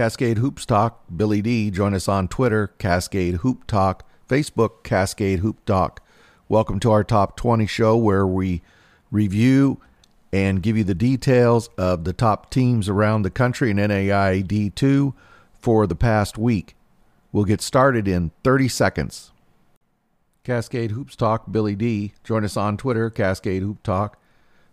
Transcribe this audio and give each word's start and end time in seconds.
Cascade 0.00 0.38
Hoops 0.38 0.64
Talk, 0.64 1.02
Billy 1.14 1.42
D. 1.42 1.70
Join 1.70 1.92
us 1.92 2.08
on 2.08 2.26
Twitter, 2.26 2.68
Cascade 2.78 3.34
Hoop 3.34 3.66
Talk, 3.66 4.08
Facebook, 4.26 4.82
Cascade 4.82 5.40
Hoop 5.40 5.62
Talk. 5.66 6.02
Welcome 6.48 6.80
to 6.80 6.90
our 6.90 7.04
top 7.04 7.36
20 7.36 7.66
show 7.66 7.98
where 7.98 8.26
we 8.26 8.62
review 9.10 9.78
and 10.32 10.62
give 10.62 10.78
you 10.78 10.84
the 10.84 10.94
details 10.94 11.68
of 11.76 12.04
the 12.04 12.14
top 12.14 12.50
teams 12.50 12.88
around 12.88 13.24
the 13.24 13.30
country 13.30 13.70
in 13.70 13.76
NAIA 13.76 14.42
D2 14.42 15.12
for 15.52 15.86
the 15.86 15.94
past 15.94 16.38
week. 16.38 16.74
We'll 17.30 17.44
get 17.44 17.60
started 17.60 18.08
in 18.08 18.30
30 18.42 18.68
seconds. 18.68 19.32
Cascade 20.44 20.92
Hoops 20.92 21.14
Talk, 21.14 21.52
Billy 21.52 21.76
D. 21.76 22.14
Join 22.24 22.42
us 22.42 22.56
on 22.56 22.78
Twitter, 22.78 23.10
Cascade 23.10 23.60
Hoop 23.60 23.82
Talk. 23.82 24.18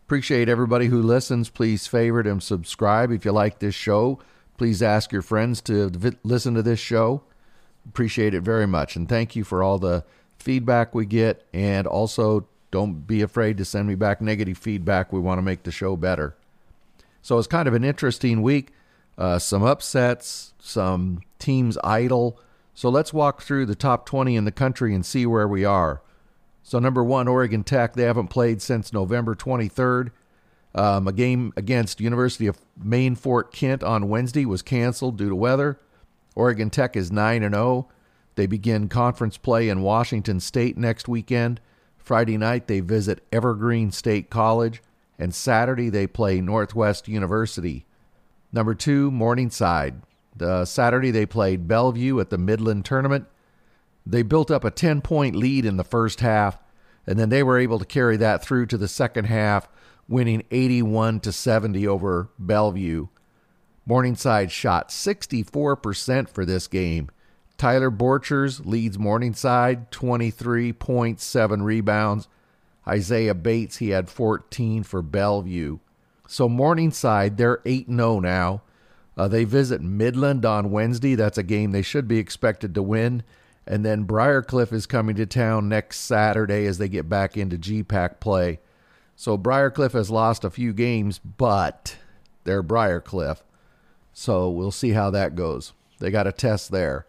Appreciate 0.05 0.47
everybody 0.47 0.85
who 0.85 1.01
listens. 1.01 1.49
Please 1.49 1.85
favorite 1.85 2.27
and 2.27 2.41
subscribe 2.41 3.11
if 3.11 3.25
you 3.25 3.33
like 3.33 3.59
this 3.59 3.75
show. 3.75 4.19
Please 4.57 4.81
ask 4.81 5.11
your 5.11 5.21
friends 5.21 5.61
to 5.61 5.89
vi- 5.89 6.17
listen 6.23 6.53
to 6.55 6.63
this 6.63 6.79
show. 6.79 7.23
Appreciate 7.87 8.33
it 8.33 8.41
very 8.41 8.67
much. 8.67 8.95
And 8.95 9.07
thank 9.07 9.35
you 9.35 9.43
for 9.43 9.63
all 9.63 9.77
the 9.77 10.03
feedback 10.37 10.93
we 10.93 11.05
get. 11.05 11.45
And 11.53 11.87
also, 11.87 12.47
don't 12.71 13.07
be 13.07 13.21
afraid 13.21 13.57
to 13.57 13.65
send 13.65 13.87
me 13.87 13.95
back 13.95 14.21
negative 14.21 14.57
feedback. 14.57 15.13
We 15.13 15.19
want 15.19 15.37
to 15.37 15.43
make 15.43 15.63
the 15.63 15.71
show 15.71 15.95
better. 15.95 16.35
So 17.21 17.37
it's 17.37 17.47
kind 17.47 17.67
of 17.67 17.73
an 17.73 17.83
interesting 17.83 18.41
week. 18.41 18.71
Uh, 19.17 19.39
some 19.39 19.63
upsets, 19.63 20.53
some 20.59 21.21
teams 21.39 21.77
idle. 21.83 22.39
So 22.73 22.89
let's 22.89 23.13
walk 23.13 23.41
through 23.41 23.65
the 23.65 23.75
top 23.75 24.05
20 24.05 24.35
in 24.35 24.45
the 24.45 24.51
country 24.51 24.93
and 24.93 25.05
see 25.05 25.25
where 25.25 25.47
we 25.47 25.65
are. 25.65 26.01
So, 26.61 26.79
number 26.79 27.01
one, 27.01 27.29
Oregon 27.29 27.63
Tech. 27.63 27.93
They 27.93 28.03
haven't 28.03 28.27
played 28.27 28.61
since 28.61 28.91
November 28.91 29.35
23rd. 29.35 30.11
Um, 30.75 31.07
a 31.07 31.11
game 31.11 31.53
against 31.55 32.01
University 32.01 32.47
of 32.47 32.59
Maine 32.81 33.15
Fort 33.15 33.51
Kent 33.51 33.83
on 33.83 34.09
Wednesday 34.09 34.45
was 34.45 34.61
canceled 34.61 35.17
due 35.17 35.29
to 35.29 35.35
weather. 35.35 35.79
Oregon 36.35 36.69
Tech 36.69 36.95
is 36.95 37.11
9 37.11 37.41
and 37.41 37.55
0. 37.55 37.87
They 38.35 38.45
begin 38.45 38.89
conference 38.89 39.37
play 39.37 39.69
in 39.69 39.81
Washington 39.81 40.39
State 40.39 40.77
next 40.77 41.07
weekend. 41.07 41.59
Friday 41.97 42.37
night 42.37 42.67
they 42.67 42.79
visit 42.79 43.25
Evergreen 43.31 43.91
State 43.91 44.29
College 44.29 44.83
and 45.17 45.33
Saturday 45.33 45.89
they 45.89 46.05
play 46.05 46.39
Northwest 46.39 47.07
University. 47.07 47.85
Number 48.51 48.75
2 48.75 49.09
Morningside. 49.11 50.03
The 50.35 50.65
Saturday 50.65 51.09
they 51.09 51.25
played 51.25 51.67
Bellevue 51.67 52.19
at 52.19 52.29
the 52.29 52.37
Midland 52.37 52.85
Tournament. 52.85 53.25
They 54.05 54.21
built 54.21 54.51
up 54.51 54.63
a 54.63 54.71
10-point 54.71 55.35
lead 55.35 55.65
in 55.65 55.77
the 55.77 55.83
first 55.83 56.19
half 56.21 56.59
and 57.07 57.17
then 57.17 57.29
they 57.29 57.41
were 57.41 57.57
able 57.57 57.79
to 57.79 57.85
carry 57.85 58.17
that 58.17 58.43
through 58.43 58.65
to 58.67 58.77
the 58.77 58.87
second 58.87 59.25
half 59.25 59.69
winning 60.07 60.43
81 60.51 61.21
to 61.21 61.31
70 61.31 61.87
over 61.87 62.29
Bellevue. 62.37 63.07
Morningside 63.85 64.51
shot 64.51 64.89
64% 64.89 66.29
for 66.29 66.45
this 66.45 66.67
game. 66.67 67.09
Tyler 67.57 67.89
Borchers 67.89 68.65
leads 68.65 68.99
Morningside 68.99 69.91
23.7 69.91 71.63
rebounds. 71.63 72.27
Isaiah 72.87 73.33
Bates 73.33 73.77
he 73.77 73.89
had 73.89 74.09
14 74.09 74.83
for 74.83 75.01
Bellevue. 75.01 75.79
So 76.27 76.47
Morningside 76.47 77.37
they're 77.37 77.61
8 77.65 77.87
0 77.87 78.19
now. 78.19 78.61
Uh, 79.17 79.27
they 79.27 79.45
visit 79.45 79.81
Midland 79.81 80.45
on 80.45 80.69
Wednesday. 80.69 81.15
That's 81.15 81.39
a 81.39 81.43
game 81.43 81.71
they 81.71 81.81
should 81.81 82.07
be 82.07 82.19
expected 82.19 82.75
to 82.75 82.83
win. 82.83 83.23
And 83.67 83.85
then 83.85 84.05
Briarcliff 84.05 84.71
is 84.71 84.85
coming 84.85 85.15
to 85.17 85.25
town 85.25 85.67
next 85.67 85.99
Saturday 86.01 86.65
as 86.65 86.77
they 86.77 86.87
get 86.87 87.09
back 87.09 87.35
into 87.35 87.57
GPAC 87.57 88.19
play. 88.19 88.59
So 89.15 89.37
Briarcliff 89.37 89.93
has 89.93 90.09
lost 90.09 90.43
a 90.43 90.49
few 90.49 90.73
games, 90.73 91.19
but 91.19 91.97
they're 92.43 92.63
Briarcliff. 92.63 93.41
So 94.13 94.49
we'll 94.49 94.71
see 94.71 94.91
how 94.91 95.09
that 95.11 95.35
goes. 95.35 95.73
They 95.99 96.11
got 96.11 96.27
a 96.27 96.31
test 96.31 96.71
there. 96.71 97.05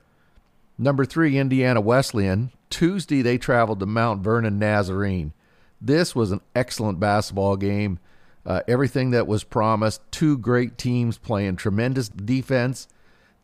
Number 0.76 1.04
three, 1.04 1.38
Indiana 1.38 1.80
Wesleyan. 1.80 2.50
Tuesday, 2.70 3.22
they 3.22 3.38
traveled 3.38 3.80
to 3.80 3.86
Mount 3.86 4.22
Vernon 4.22 4.58
Nazarene. 4.58 5.32
This 5.80 6.14
was 6.14 6.32
an 6.32 6.40
excellent 6.54 6.98
basketball 6.98 7.56
game. 7.56 7.98
Uh, 8.44 8.62
everything 8.66 9.10
that 9.10 9.26
was 9.26 9.44
promised. 9.44 10.00
Two 10.10 10.38
great 10.38 10.78
teams 10.78 11.18
playing 11.18 11.56
tremendous 11.56 12.08
defense. 12.08 12.88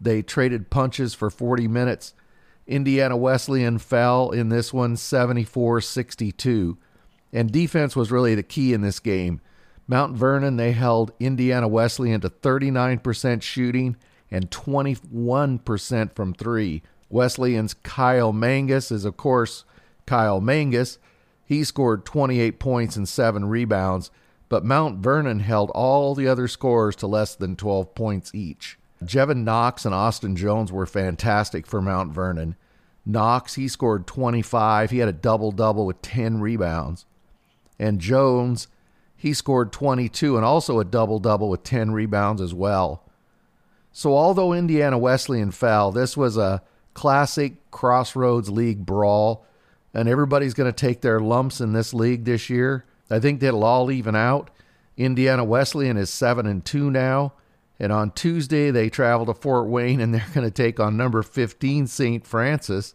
They 0.01 0.23
traded 0.23 0.71
punches 0.71 1.15
for 1.15 1.31
40 1.31 1.69
minutes. 1.69 2.15
Indiana 2.67 3.17
Wesleyan 3.17 3.79
fell 3.79 4.31
in 4.31 4.49
this 4.49 4.73
one 4.73 4.97
74 4.97 5.81
62 5.81 6.79
and 7.35 7.51
defense 7.51 7.97
was 7.97 8.13
really 8.13 8.37
the 8.37 8.45
key 8.45 8.73
in 8.73 8.81
this 8.81 9.01
game. 9.01 9.41
Mount 9.89 10.17
Vernon, 10.17 10.57
they 10.57 10.73
held 10.73 11.13
Indiana 11.19 11.69
Wesleyan 11.69 12.21
to 12.23 12.31
39% 12.31 13.43
shooting 13.43 13.97
and 14.31 14.51
21% 14.51 16.15
from 16.15 16.33
three. 16.33 16.83
Wesleyan's 17.11 17.75
Kyle 17.75 18.33
Mangus 18.33 18.91
is, 18.91 19.05
of 19.05 19.17
course, 19.17 19.65
Kyle 20.07 20.41
Mangus. 20.41 20.99
He 21.45 21.65
scored 21.65 22.07
28 22.07 22.59
points 22.59 22.97
and 22.97 23.09
seven 23.09 23.45
rebounds, 23.47 24.11
but 24.49 24.65
Mount 24.65 25.01
Vernon 25.01 25.41
held 25.41 25.71
all 25.71 26.15
the 26.15 26.29
other 26.29 26.49
scorers 26.49 26.97
to 26.97 27.07
less 27.07 27.35
than 27.35 27.57
12 27.57 27.95
points 27.95 28.35
each. 28.35 28.79
Jevin 29.03 29.45
Knox 29.45 29.85
and 29.85 29.95
Austin 29.95 30.37
Jones 30.37 30.71
were 30.71 30.87
fantastic 30.87 31.67
for 31.67 31.83
Mount 31.83 32.13
Vernon. 32.13 32.57
Knox, 33.07 33.55
he 33.55 33.69
scored 33.69 34.07
25. 34.07 34.91
He 34.91 34.99
had 34.99 35.09
a 35.09 35.13
double 35.13 35.53
double 35.53 35.87
with 35.87 36.01
10 36.03 36.41
rebounds. 36.41 37.05
And 37.79 38.01
Jones, 38.01 38.69
he 39.17 39.35
scored 39.35 39.73
22 39.73 40.37
and 40.37 40.45
also 40.45 40.79
a 40.79 40.85
double 40.85 41.19
double 41.19 41.51
with 41.51 41.65
10 41.65 41.91
rebounds 41.91 42.41
as 42.41 42.55
well. 42.55 43.03
So, 43.93 44.15
although 44.15 44.53
Indiana 44.53 44.99
Wesleyan 44.99 45.51
fell, 45.51 45.93
this 45.93 46.17
was 46.17 46.37
a 46.37 46.63
classic 46.95 47.71
Crossroads 47.71 48.51
League 48.51 48.85
brawl, 48.85 49.47
and 49.93 50.09
everybody's 50.09 50.55
going 50.55 50.73
to 50.73 50.77
take 50.77 51.01
their 51.01 51.21
lumps 51.21 51.61
in 51.61 51.73
this 51.73 51.95
league 51.95 52.25
this 52.25 52.51
year. 52.51 52.85
I 53.11 53.21
think 53.21 53.41
that'll 53.41 53.65
all 53.65 53.91
even 53.91 54.17
out. 54.17 54.51
Indiana 54.97 55.45
Wesleyan 55.45 55.97
is 55.97 56.11
7 56.11 56.47
and 56.47 56.65
2 56.65 56.91
now. 56.91 57.35
And 57.79 57.93
on 57.93 58.13
Tuesday, 58.13 58.71
they 58.71 58.89
travel 58.89 59.27
to 59.27 59.35
Fort 59.35 59.69
Wayne 59.69 60.01
and 60.01 60.15
they're 60.15 60.27
going 60.35 60.47
to 60.47 60.51
take 60.51 60.79
on 60.79 60.97
number 60.97 61.23
15 61.23 61.87
St. 61.87 62.27
Francis. 62.27 62.95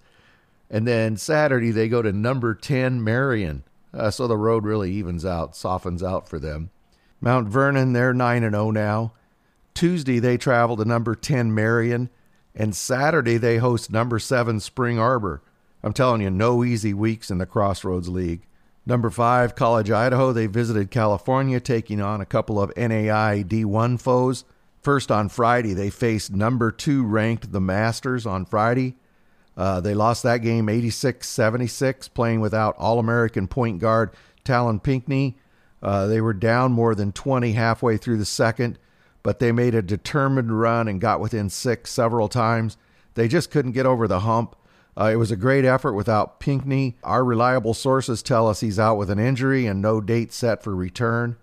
And 0.69 0.87
then 0.87 1.17
Saturday, 1.17 1.71
they 1.71 1.89
go 1.89 2.01
to 2.01 2.11
number 2.11 2.53
10 2.53 3.03
Marion. 3.03 3.63
Uh, 3.93 4.11
so 4.11 4.27
the 4.27 4.37
road 4.37 4.65
really 4.65 4.91
evens 4.91 5.25
out, 5.25 5.55
softens 5.55 6.03
out 6.03 6.29
for 6.29 6.39
them. 6.39 6.69
Mount 7.21 7.47
Vernon, 7.47 7.93
they're 7.93 8.13
9 8.13 8.43
and 8.43 8.53
0 8.53 8.71
now. 8.71 9.13
Tuesday, 9.73 10.19
they 10.19 10.37
travel 10.37 10.77
to 10.77 10.85
number 10.85 11.15
10 11.15 11.53
Marion. 11.53 12.09
And 12.55 12.75
Saturday, 12.75 13.37
they 13.37 13.57
host 13.57 13.91
number 13.91 14.19
7 14.19 14.59
Spring 14.59 14.99
Arbor. 14.99 15.41
I'm 15.81 15.93
telling 15.93 16.21
you, 16.21 16.29
no 16.29 16.63
easy 16.63 16.93
weeks 16.93 17.31
in 17.31 17.37
the 17.37 17.45
Crossroads 17.45 18.09
League. 18.09 18.45
Number 18.85 19.09
5, 19.09 19.55
College 19.55 19.91
Idaho, 19.91 20.33
they 20.33 20.47
visited 20.47 20.91
California, 20.91 21.59
taking 21.59 22.01
on 22.01 22.21
a 22.21 22.25
couple 22.25 22.61
of 22.61 22.75
NAI 22.75 23.43
D1 23.47 23.99
foes. 23.99 24.45
First 24.81 25.11
on 25.11 25.29
Friday, 25.29 25.73
they 25.73 25.89
faced 25.89 26.31
number 26.31 26.71
2 26.71 27.05
ranked 27.05 27.51
the 27.51 27.59
Masters 27.59 28.25
on 28.25 28.45
Friday. 28.45 28.95
Uh, 29.57 29.81
they 29.81 29.93
lost 29.93 30.23
that 30.23 30.37
game 30.37 30.69
86 30.69 31.27
76, 31.27 32.07
playing 32.09 32.39
without 32.39 32.75
All 32.77 32.97
American 32.97 33.47
point 33.47 33.79
guard 33.79 34.11
Talon 34.45 34.79
Pinckney. 34.79 35.37
Uh, 35.81 36.07
they 36.07 36.21
were 36.21 36.33
down 36.33 36.71
more 36.71 36.95
than 36.95 37.11
20 37.11 37.53
halfway 37.53 37.97
through 37.97 38.17
the 38.17 38.25
second, 38.25 38.79
but 39.21 39.39
they 39.39 39.51
made 39.51 39.75
a 39.75 39.81
determined 39.81 40.59
run 40.59 40.87
and 40.87 41.01
got 41.01 41.19
within 41.19 41.49
six 41.49 41.91
several 41.91 42.29
times. 42.29 42.77
They 43.15 43.27
just 43.27 43.51
couldn't 43.51 43.73
get 43.73 43.85
over 43.85 44.07
the 44.07 44.21
hump. 44.21 44.55
Uh, 44.97 45.11
it 45.13 45.15
was 45.17 45.31
a 45.31 45.37
great 45.37 45.65
effort 45.65 45.93
without 45.93 46.39
Pinckney. 46.39 46.97
Our 47.03 47.23
reliable 47.23 47.73
sources 47.73 48.21
tell 48.21 48.47
us 48.47 48.59
he's 48.59 48.79
out 48.79 48.97
with 48.97 49.09
an 49.09 49.19
injury 49.19 49.65
and 49.65 49.81
no 49.81 50.01
date 50.01 50.33
set 50.33 50.63
for 50.63 50.75
return. 50.75 51.37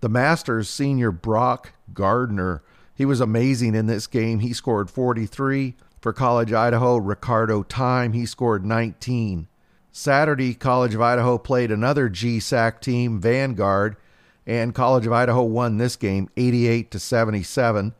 The 0.00 0.08
Masters 0.08 0.68
senior 0.68 1.10
Brock 1.10 1.72
Gardner, 1.92 2.62
he 2.94 3.04
was 3.04 3.20
amazing 3.20 3.74
in 3.74 3.86
this 3.86 4.06
game. 4.06 4.40
He 4.40 4.52
scored 4.52 4.90
43. 4.90 5.74
For 6.00 6.12
College 6.12 6.52
Idaho, 6.52 6.96
Ricardo 6.98 7.62
Time, 7.62 8.12
he 8.12 8.26
scored 8.26 8.64
19. 8.64 9.48
Saturday, 9.90 10.54
College 10.54 10.94
of 10.94 11.00
Idaho 11.00 11.38
played 11.38 11.70
another 11.70 12.10
GSAC 12.10 12.80
team, 12.80 13.20
Vanguard, 13.20 13.96
and 14.46 14.74
College 14.74 15.06
of 15.06 15.12
Idaho 15.12 15.42
won 15.42 15.78
this 15.78 15.96
game 15.96 16.28
88 16.36 16.90
to 16.90 16.98
77. 16.98 17.94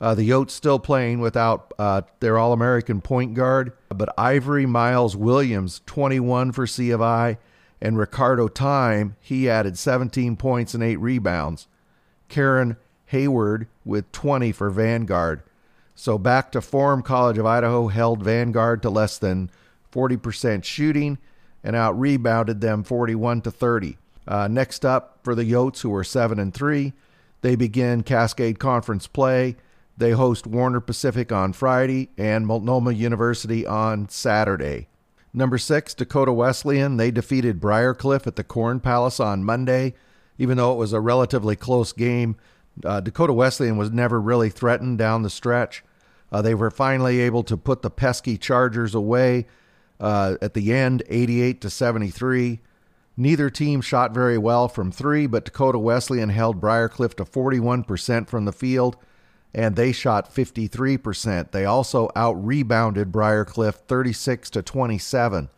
Uh, 0.00 0.14
the 0.14 0.28
Yotes 0.28 0.50
still 0.50 0.78
playing 0.78 1.20
without 1.20 1.72
uh, 1.78 2.02
their 2.20 2.36
All 2.36 2.52
American 2.52 3.00
point 3.00 3.34
guard, 3.34 3.72
but 3.88 4.12
Ivory 4.18 4.66
Miles 4.66 5.16
Williams, 5.16 5.80
21 5.86 6.52
for 6.52 6.66
C 6.66 6.90
of 6.90 7.00
I, 7.00 7.38
and 7.80 7.98
Ricardo 7.98 8.48
Time, 8.48 9.16
he 9.20 9.48
added 9.48 9.78
17 9.78 10.36
points 10.36 10.74
and 10.74 10.82
8 10.82 10.96
rebounds. 10.96 11.68
Karen 12.28 12.76
Hayward 13.06 13.66
with 13.84 14.10
20 14.12 14.52
for 14.52 14.70
Vanguard. 14.70 15.42
So 15.94 16.18
back 16.18 16.52
to 16.52 16.60
form, 16.60 17.02
College 17.02 17.38
of 17.38 17.46
Idaho 17.46 17.88
held 17.88 18.22
Vanguard 18.22 18.82
to 18.82 18.90
less 18.90 19.18
than 19.18 19.50
40% 19.92 20.64
shooting 20.64 21.18
and 21.64 21.74
out 21.74 21.98
rebounded 21.98 22.60
them 22.60 22.84
41 22.84 23.40
to 23.42 23.50
30. 23.50 23.96
Uh, 24.28 24.48
next 24.48 24.84
up 24.84 25.20
for 25.22 25.34
the 25.34 25.50
Yotes, 25.50 25.80
who 25.80 25.94
are 25.94 26.04
7 26.04 26.38
and 26.38 26.52
3, 26.52 26.92
they 27.40 27.56
begin 27.56 28.02
Cascade 28.02 28.58
Conference 28.58 29.06
play. 29.06 29.56
They 29.96 30.10
host 30.10 30.46
Warner 30.46 30.80
Pacific 30.80 31.32
on 31.32 31.52
Friday 31.52 32.10
and 32.18 32.46
Multnomah 32.46 32.92
University 32.92 33.66
on 33.66 34.08
Saturday. 34.08 34.88
Number 35.32 35.58
six, 35.58 35.94
Dakota 35.94 36.32
Wesleyan. 36.32 36.96
They 36.96 37.10
defeated 37.10 37.60
Briarcliff 37.60 38.26
at 38.26 38.36
the 38.36 38.44
Corn 38.44 38.80
Palace 38.80 39.20
on 39.20 39.44
Monday. 39.44 39.94
Even 40.38 40.56
though 40.56 40.72
it 40.72 40.78
was 40.78 40.92
a 40.92 41.00
relatively 41.00 41.56
close 41.56 41.92
game, 41.92 42.36
uh, 42.84 43.00
Dakota 43.00 43.32
Wesleyan 43.32 43.76
was 43.76 43.90
never 43.90 44.20
really 44.20 44.50
threatened 44.50 44.98
down 44.98 45.22
the 45.22 45.30
stretch. 45.30 45.84
Uh, 46.30 46.42
they 46.42 46.54
were 46.54 46.70
finally 46.70 47.20
able 47.20 47.42
to 47.44 47.56
put 47.56 47.82
the 47.82 47.90
pesky 47.90 48.36
Chargers 48.36 48.94
away 48.94 49.46
uh, 50.00 50.36
at 50.42 50.54
the 50.54 50.72
end, 50.72 51.02
88 51.08 51.60
to 51.60 51.70
73. 51.70 52.60
Neither 53.16 53.48
team 53.48 53.80
shot 53.80 54.12
very 54.12 54.36
well 54.36 54.68
from 54.68 54.92
three, 54.92 55.26
but 55.26 55.46
Dakota 55.46 55.78
Wesleyan 55.78 56.28
held 56.28 56.60
Briarcliff 56.60 57.14
to 57.14 57.24
41% 57.24 58.28
from 58.28 58.44
the 58.44 58.52
field, 58.52 58.96
and 59.54 59.74
they 59.74 59.92
shot 59.92 60.34
53%. 60.34 61.50
They 61.50 61.64
also 61.64 62.10
out 62.14 62.34
rebounded 62.34 63.10
Briarcliff 63.10 63.74
36 63.74 64.50
to 64.50 64.62
27. 64.62 65.48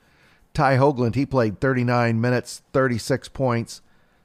Ty 0.54 0.76
Hoagland, 0.76 1.16
he 1.16 1.26
played 1.26 1.60
39 1.60 2.20
minutes, 2.20 2.62
36 2.72 3.28
points, 3.30 3.80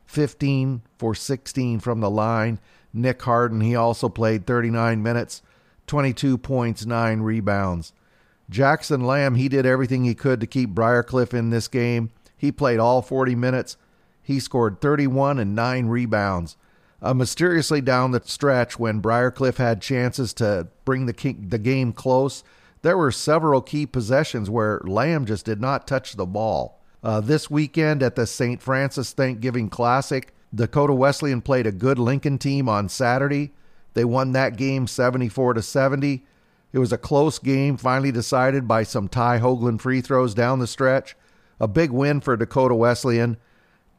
15 0.05 0.83
for 0.97 1.15
16 1.15 1.79
from 1.79 2.01
the 2.01 2.09
line. 2.09 2.59
Nick 2.93 3.21
Harden, 3.23 3.61
he 3.61 3.75
also 3.75 4.07
played 4.07 4.45
39 4.45 5.01
minutes, 5.01 5.41
22 5.87 6.37
points, 6.37 6.85
9 6.85 7.21
rebounds. 7.21 7.93
Jackson 8.49 9.01
Lamb, 9.01 9.35
he 9.35 9.49
did 9.49 9.65
everything 9.65 10.03
he 10.03 10.13
could 10.13 10.39
to 10.39 10.47
keep 10.47 10.69
Briarcliff 10.71 11.33
in 11.33 11.49
this 11.49 11.67
game. 11.67 12.11
He 12.37 12.51
played 12.51 12.79
all 12.79 13.01
40 13.01 13.35
minutes. 13.35 13.77
He 14.21 14.39
scored 14.39 14.79
31 14.79 15.39
and 15.39 15.55
9 15.55 15.87
rebounds. 15.87 16.55
Uh, 17.01 17.13
mysteriously 17.13 17.81
down 17.81 18.11
the 18.11 18.21
stretch, 18.23 18.79
when 18.79 19.01
Briarcliff 19.01 19.57
had 19.57 19.81
chances 19.81 20.33
to 20.35 20.67
bring 20.85 21.05
the, 21.05 21.13
king, 21.13 21.47
the 21.49 21.57
game 21.57 21.91
close, 21.91 22.43
there 22.81 22.97
were 22.97 23.11
several 23.11 23.61
key 23.61 23.85
possessions 23.85 24.49
where 24.49 24.81
Lamb 24.85 25.25
just 25.25 25.45
did 25.45 25.59
not 25.59 25.87
touch 25.87 26.13
the 26.13 26.25
ball. 26.25 26.79
Uh, 27.03 27.19
this 27.19 27.49
weekend 27.49 28.01
at 28.01 28.15
the 28.15 28.25
St. 28.25 28.61
Francis 28.61 29.11
Thanksgiving 29.11 29.69
Classic, 29.69 30.33
Dakota 30.53 30.93
Wesleyan 30.93 31.41
played 31.41 31.65
a 31.65 31.71
good 31.71 31.97
Lincoln 31.97 32.37
team 32.37 32.69
on 32.69 32.89
Saturday. 32.89 33.51
They 33.93 34.05
won 34.05 34.31
that 34.33 34.57
game 34.57 34.87
74 34.87 35.55
to 35.55 35.61
70. 35.61 36.25
It 36.71 36.79
was 36.79 36.91
a 36.91 36.97
close 36.97 37.39
game, 37.39 37.77
finally 37.77 38.11
decided 38.11 38.67
by 38.67 38.83
some 38.83 39.07
Ty 39.07 39.39
Hoagland 39.39 39.81
free 39.81 40.01
throws 40.01 40.33
down 40.33 40.59
the 40.59 40.67
stretch. 40.67 41.15
A 41.59 41.67
big 41.67 41.91
win 41.91 42.21
for 42.21 42.35
Dakota 42.35 42.75
Wesleyan. 42.75 43.37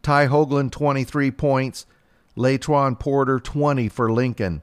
Ty 0.02 0.26
Hoagland 0.26 0.70
23 0.70 1.30
points, 1.30 1.86
Latron 2.36 2.96
Porter 2.96 3.40
20 3.40 3.88
for 3.88 4.12
Lincoln. 4.12 4.62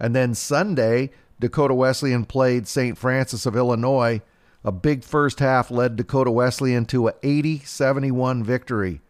And 0.00 0.16
then 0.16 0.34
Sunday, 0.34 1.10
Dakota 1.38 1.74
Wesleyan 1.74 2.24
played 2.24 2.66
St. 2.66 2.98
Francis 2.98 3.46
of 3.46 3.54
Illinois. 3.54 4.22
A 4.64 4.72
big 4.72 5.04
first 5.04 5.38
half 5.38 5.70
led 5.70 5.96
Dakota 5.96 6.30
Wesleyan 6.30 6.84
to 6.86 7.08
a 7.08 7.12
80-71 7.14 8.42
victory. 8.42 9.00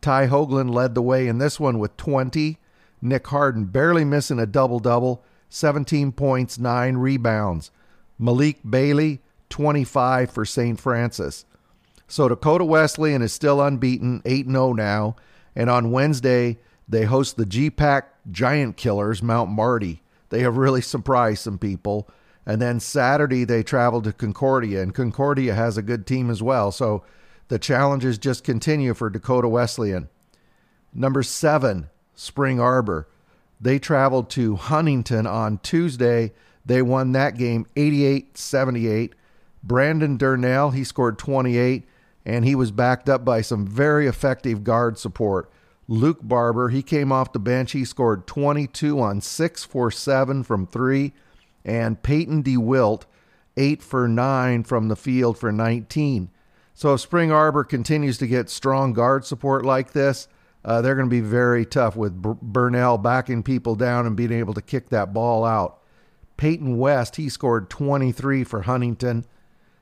Ty 0.00 0.28
Hoagland 0.28 0.72
led 0.72 0.94
the 0.94 1.02
way 1.02 1.26
in 1.26 1.38
this 1.38 1.58
one 1.58 1.78
with 1.78 1.96
20. 1.96 2.58
Nick 3.00 3.26
Harden 3.28 3.64
barely 3.66 4.04
missing 4.04 4.38
a 4.38 4.46
double-double, 4.46 5.22
17 5.48 6.12
points, 6.12 6.58
9 6.58 6.96
rebounds. 6.96 7.70
Malik 8.18 8.58
Bailey, 8.68 9.20
25 9.50 10.30
for 10.30 10.44
St. 10.44 10.78
Francis. 10.78 11.44
So 12.06 12.28
Dakota 12.28 12.64
Wesleyan 12.64 13.22
is 13.22 13.32
still 13.32 13.60
unbeaten, 13.60 14.22
8 14.24 14.46
0 14.46 14.72
now. 14.72 15.16
And 15.54 15.68
on 15.68 15.90
Wednesday, 15.90 16.58
they 16.88 17.04
host 17.04 17.36
the 17.36 17.44
GPAC 17.44 18.02
Giant 18.30 18.76
Killers, 18.76 19.22
Mount 19.22 19.50
Marty. 19.50 20.02
They 20.30 20.40
have 20.40 20.56
really 20.56 20.82
surprised 20.82 21.42
some 21.42 21.58
people. 21.58 22.08
And 22.46 22.62
then 22.62 22.80
Saturday, 22.80 23.44
they 23.44 23.62
travel 23.62 24.00
to 24.02 24.12
Concordia, 24.12 24.82
and 24.82 24.94
Concordia 24.94 25.54
has 25.54 25.76
a 25.76 25.82
good 25.82 26.06
team 26.06 26.30
as 26.30 26.42
well. 26.42 26.72
So 26.72 27.04
the 27.48 27.58
challenges 27.58 28.18
just 28.18 28.44
continue 28.44 28.94
for 28.94 29.10
Dakota 29.10 29.48
Wesleyan. 29.48 30.08
Number 30.94 31.22
seven, 31.22 31.88
Spring 32.14 32.60
Arbor. 32.60 33.08
They 33.60 33.78
traveled 33.78 34.30
to 34.30 34.56
Huntington 34.56 35.26
on 35.26 35.58
Tuesday 35.58 36.32
they 36.68 36.82
won 36.82 37.12
that 37.12 37.38
game 37.38 37.66
88 37.76 38.36
78. 38.36 39.14
Brandon 39.64 40.18
Durnell, 40.18 40.74
he 40.74 40.84
scored 40.84 41.18
28, 41.18 41.88
and 42.26 42.44
he 42.44 42.54
was 42.54 42.70
backed 42.70 43.08
up 43.08 43.24
by 43.24 43.40
some 43.40 43.66
very 43.66 44.06
effective 44.06 44.62
guard 44.64 44.98
support. 44.98 45.50
Luke 45.88 46.18
Barber, 46.22 46.68
he 46.68 46.82
came 46.82 47.10
off 47.10 47.32
the 47.32 47.38
bench. 47.38 47.72
He 47.72 47.86
scored 47.86 48.26
22 48.26 49.00
on 49.00 49.22
6 49.22 49.64
for 49.64 49.90
7 49.90 50.44
from 50.44 50.66
3. 50.66 51.14
And 51.64 52.02
Peyton 52.02 52.42
DeWilt, 52.42 53.06
8 53.56 53.82
for 53.82 54.06
9 54.06 54.62
from 54.64 54.88
the 54.88 54.96
field 54.96 55.38
for 55.38 55.50
19. 55.50 56.30
So 56.78 56.94
if 56.94 57.00
Spring 57.00 57.32
Arbor 57.32 57.64
continues 57.64 58.18
to 58.18 58.28
get 58.28 58.48
strong 58.48 58.92
guard 58.92 59.24
support 59.24 59.64
like 59.64 59.94
this, 59.94 60.28
uh, 60.64 60.80
they're 60.80 60.94
going 60.94 61.08
to 61.08 61.10
be 61.10 61.20
very 61.20 61.66
tough 61.66 61.96
with 61.96 62.22
Burnell 62.22 62.98
backing 62.98 63.42
people 63.42 63.74
down 63.74 64.06
and 64.06 64.14
being 64.14 64.30
able 64.30 64.54
to 64.54 64.62
kick 64.62 64.88
that 64.90 65.12
ball 65.12 65.44
out. 65.44 65.80
Peyton 66.36 66.78
West, 66.78 67.16
he 67.16 67.28
scored 67.28 67.68
23 67.68 68.44
for 68.44 68.62
Huntington. 68.62 69.24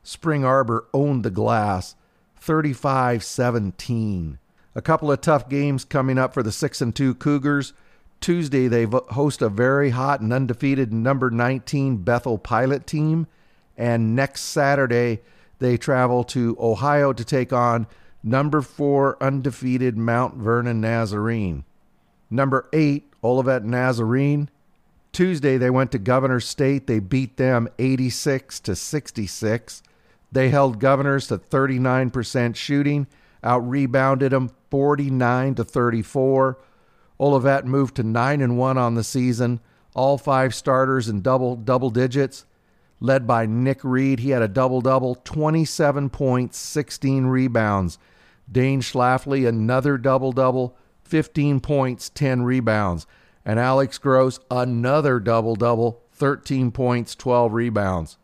Spring 0.03 0.43
Arbor 0.43 0.89
owned 0.95 1.23
the 1.23 1.31
glass 1.31 1.97
35 2.37 3.23
17. 3.23 4.39
A 4.75 4.81
couple 4.81 5.13
of 5.13 5.21
tough 5.21 5.51
games 5.51 5.85
coming 5.85 6.17
up 6.17 6.33
for 6.33 6.43
the 6.43 6.51
6 6.51 6.81
and 6.81 6.97
2 6.97 7.17
Cougars. 7.17 7.75
Tuesday, 8.23 8.69
they 8.69 8.85
host 8.85 9.43
a 9.43 9.51
very 9.51 9.91
hot 9.91 10.23
and 10.23 10.33
undefeated 10.33 10.95
number 10.95 11.31
19 11.31 11.99
Bethel 11.99 12.39
Pilot 12.39 12.87
team. 12.87 13.27
And 13.77 14.17
next 14.17 14.45
Saturday, 14.45 15.21
they 15.59 15.77
travel 15.77 16.25
to 16.25 16.57
Ohio 16.61 17.13
to 17.13 17.25
take 17.25 17.53
on 17.53 17.87
number 18.23 18.61
4 18.61 19.23
undefeated 19.23 19.97
Mount 19.97 20.35
Vernon 20.35 20.81
Nazarene. 20.81 21.65
Number 22.31 22.69
8, 22.73 23.13
Olivet 23.23 23.65
Nazarene. 23.65 24.51
Tuesday, 25.13 25.57
they 25.57 25.71
went 25.71 25.93
to 25.93 25.99
Governor 25.99 26.41
State. 26.41 26.87
They 26.87 26.99
beat 26.99 27.37
them 27.37 27.69
86 27.79 28.61
to 28.61 28.77
66. 28.77 29.83
They 30.33 30.51
held 30.51 30.81
Governors 30.81 31.29
to 31.29 31.39
39% 31.39 32.57
shooting, 32.57 33.07
out 33.43 33.67
rebounded 33.67 34.33
them 34.33 34.51
49 34.71 35.55
to 35.55 35.65
34. 35.65 36.59
Olivet 37.19 37.65
moved 37.65 37.97
to 37.97 38.03
9 38.03 38.41
and 38.41 38.59
1 38.59 38.77
on 38.77 38.95
the 38.95 39.05
season, 39.05 39.61
all 39.95 40.19
five 40.19 40.55
starters 40.55 41.09
in 41.09 41.23
double 41.23 41.57
double 41.57 41.89
digits, 41.89 42.45
led 43.01 43.27
by 43.27 43.47
Nick 43.47 43.85
Reed. 43.85 44.21
He 44.21 44.31
had 44.31 44.43
a 44.43 44.49
double 44.49 44.81
double, 44.81 45.15
27 45.17 46.11
points, 46.11 46.59
16 46.59 47.27
rebounds. 47.27 47.99
Dane 48.51 48.81
Schlafly, 48.81 49.47
another 49.47 49.99
double 49.99 50.33
double, 50.33 50.77
15 51.05 51.61
points, 51.61 52.09
10 52.11 52.43
rebounds. 52.43 53.07
And 53.45 53.59
Alex 53.59 53.99
Gross, 53.99 54.41
another 54.51 55.21
double 55.21 55.57
double, 55.57 56.03
13 56.13 56.71
points, 56.71 57.15
12 57.15 57.53
rebounds. 57.53 58.19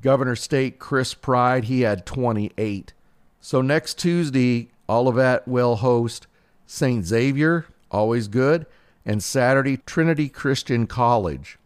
Governor 0.00 0.36
State 0.36 0.78
Chris 0.78 1.14
Pride, 1.14 1.64
he 1.64 1.82
had 1.82 2.06
28. 2.06 2.92
So 3.40 3.60
next 3.60 3.98
Tuesday, 3.98 4.70
Olivet 4.88 5.46
will 5.46 5.76
host 5.76 6.26
St. 6.66 7.04
Xavier, 7.04 7.66
always 7.90 8.28
good, 8.28 8.66
and 9.04 9.22
Saturday, 9.22 9.76
Trinity 9.76 10.28
Christian 10.28 10.86
College. 10.86 11.58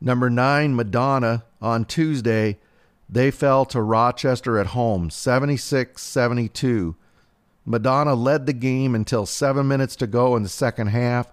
Number 0.00 0.30
nine, 0.30 0.74
Madonna, 0.76 1.44
on 1.60 1.84
Tuesday, 1.84 2.58
they 3.08 3.30
fell 3.30 3.64
to 3.66 3.80
Rochester 3.80 4.58
at 4.58 4.68
home, 4.68 5.10
76 5.10 6.00
72. 6.00 6.96
Madonna 7.64 8.14
led 8.14 8.46
the 8.46 8.52
game 8.52 8.94
until 8.94 9.26
seven 9.26 9.68
minutes 9.68 9.96
to 9.96 10.06
go 10.06 10.36
in 10.36 10.42
the 10.42 10.48
second 10.48 10.88
half 10.88 11.32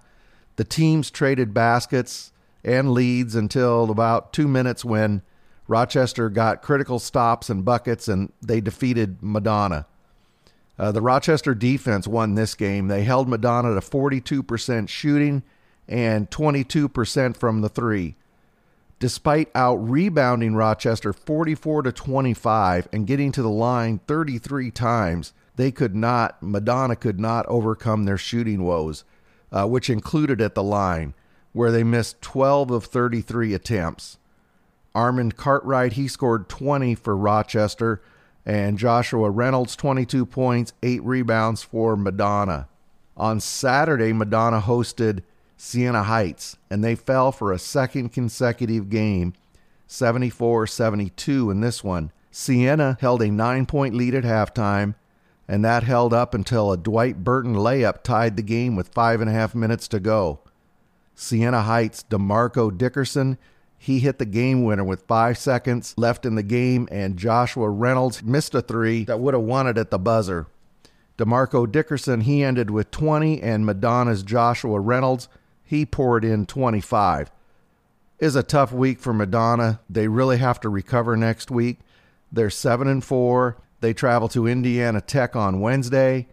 the 0.56 0.64
teams 0.64 1.10
traded 1.10 1.54
baskets 1.54 2.32
and 2.64 2.90
leads 2.90 3.34
until 3.34 3.90
about 3.90 4.32
two 4.32 4.48
minutes 4.48 4.84
when 4.84 5.22
Rochester 5.68 6.28
got 6.28 6.62
critical 6.62 6.98
stops 6.98 7.48
and 7.48 7.64
buckets 7.64 8.08
and 8.08 8.32
they 8.42 8.60
defeated 8.60 9.22
Madonna. 9.22 9.86
Uh, 10.78 10.92
the 10.92 11.00
Rochester 11.00 11.54
defense 11.54 12.06
won 12.06 12.34
this 12.34 12.54
game. 12.54 12.88
They 12.88 13.04
held 13.04 13.28
Madonna 13.28 13.74
to 13.74 13.80
42% 13.80 14.88
shooting 14.88 15.42
and 15.88 16.30
22% 16.30 17.36
from 17.36 17.60
the 17.60 17.68
three. 17.68 18.16
Despite 18.98 19.50
out 19.54 19.76
rebounding 19.76 20.54
Rochester 20.54 21.12
44 21.12 21.82
to 21.82 21.92
25 21.92 22.88
and 22.92 23.06
getting 23.06 23.30
to 23.32 23.42
the 23.42 23.50
line 23.50 24.00
33 24.06 24.70
times, 24.70 25.32
they 25.56 25.70
could 25.70 25.94
not, 25.94 26.42
Madonna 26.42 26.96
could 26.96 27.20
not 27.20 27.46
overcome 27.46 28.04
their 28.04 28.18
shooting 28.18 28.62
woes 28.62 29.04
uh, 29.52 29.66
which 29.66 29.90
included 29.90 30.40
at 30.40 30.54
the 30.54 30.62
line, 30.62 31.14
where 31.52 31.70
they 31.70 31.84
missed 31.84 32.20
12 32.22 32.70
of 32.70 32.84
33 32.84 33.54
attempts. 33.54 34.18
Armand 34.94 35.36
Cartwright, 35.36 35.94
he 35.94 36.08
scored 36.08 36.48
20 36.48 36.94
for 36.94 37.16
Rochester, 37.16 38.02
and 38.44 38.78
Joshua 38.78 39.30
Reynolds, 39.30 39.76
22 39.76 40.26
points, 40.26 40.72
8 40.82 41.02
rebounds 41.02 41.62
for 41.62 41.96
Madonna. 41.96 42.68
On 43.16 43.40
Saturday, 43.40 44.12
Madonna 44.12 44.60
hosted 44.60 45.22
Siena 45.56 46.02
Heights, 46.02 46.56
and 46.70 46.84
they 46.84 46.94
fell 46.94 47.32
for 47.32 47.52
a 47.52 47.58
second 47.58 48.10
consecutive 48.10 48.90
game, 48.90 49.32
74 49.86 50.66
72 50.66 51.50
in 51.50 51.60
this 51.60 51.82
one. 51.82 52.12
Siena 52.30 52.98
held 53.00 53.22
a 53.22 53.30
nine 53.30 53.64
point 53.66 53.94
lead 53.94 54.14
at 54.14 54.24
halftime, 54.24 54.94
and 55.48 55.64
that 55.64 55.84
held 55.84 56.12
up 56.12 56.34
until 56.34 56.70
a 56.70 56.76
Dwight 56.76 57.24
Burton 57.24 57.54
layup 57.54 58.02
tied 58.02 58.36
the 58.36 58.42
game 58.42 58.76
with 58.76 58.88
five 58.88 59.20
and 59.20 59.30
a 59.30 59.32
half 59.32 59.54
minutes 59.54 59.88
to 59.88 60.00
go. 60.00 60.40
Siena 61.14 61.62
Heights' 61.62 62.04
DeMarco 62.10 62.76
Dickerson, 62.76 63.38
he 63.78 64.00
hit 64.00 64.18
the 64.18 64.26
game 64.26 64.64
winner 64.64 64.84
with 64.84 65.06
five 65.06 65.38
seconds 65.38 65.94
left 65.96 66.26
in 66.26 66.34
the 66.34 66.42
game, 66.42 66.88
and 66.90 67.16
Joshua 67.16 67.70
Reynolds 67.70 68.22
missed 68.22 68.54
a 68.54 68.60
three 68.60 69.04
that 69.04 69.20
would 69.20 69.32
have 69.32 69.42
won 69.42 69.66
it 69.66 69.78
at 69.78 69.90
the 69.90 69.98
buzzer. 69.98 70.46
DeMarco 71.16 71.70
Dickerson, 71.70 72.22
he 72.22 72.42
ended 72.44 72.70
with 72.70 72.90
20, 72.90 73.40
and 73.42 73.64
Madonna's 73.64 74.22
Joshua 74.22 74.78
Reynolds, 74.78 75.28
he 75.66 75.84
poured 75.84 76.24
in 76.24 76.46
25. 76.46 77.30
Is 78.18 78.36
a 78.36 78.42
tough 78.42 78.72
week 78.72 78.98
for 78.98 79.12
Madonna. 79.12 79.80
They 79.90 80.08
really 80.08 80.38
have 80.38 80.58
to 80.60 80.70
recover 80.70 81.16
next 81.16 81.50
week. 81.50 81.80
They're 82.32 82.48
7 82.48 82.88
and 82.88 83.04
4. 83.04 83.58
They 83.80 83.92
travel 83.92 84.28
to 84.28 84.46
Indiana 84.46 85.02
Tech 85.02 85.36
on 85.36 85.60
Wednesday. 85.60 86.28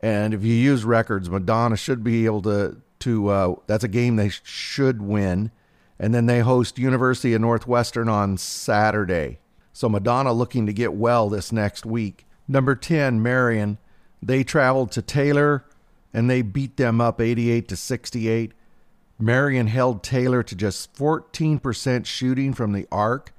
And 0.00 0.32
if 0.32 0.42
you 0.42 0.54
use 0.54 0.84
records, 0.84 1.28
Madonna 1.28 1.76
should 1.76 2.02
be 2.02 2.24
able 2.24 2.42
to 2.42 2.78
to 3.00 3.28
uh, 3.28 3.54
that's 3.66 3.84
a 3.84 3.88
game 3.88 4.16
they 4.16 4.30
should 4.30 5.02
win. 5.02 5.50
And 5.98 6.14
then 6.14 6.26
they 6.26 6.40
host 6.40 6.78
University 6.78 7.34
of 7.34 7.40
Northwestern 7.40 8.08
on 8.08 8.38
Saturday. 8.38 9.38
So 9.72 9.88
Madonna 9.88 10.32
looking 10.32 10.66
to 10.66 10.72
get 10.72 10.94
well 10.94 11.28
this 11.28 11.52
next 11.52 11.84
week. 11.84 12.26
Number 12.48 12.74
10, 12.74 13.22
Marion. 13.22 13.78
They 14.22 14.44
traveled 14.44 14.92
to 14.92 15.02
Taylor 15.02 15.64
and 16.12 16.28
they 16.28 16.42
beat 16.42 16.76
them 16.76 17.00
up 17.00 17.20
88 17.20 17.68
to 17.68 17.76
68. 17.76 18.52
Marion 19.18 19.68
held 19.68 20.02
Taylor 20.02 20.42
to 20.42 20.54
just 20.54 20.94
14% 20.94 22.06
shooting 22.06 22.52
from 22.52 22.72
the 22.72 22.86
arc. 22.90 23.32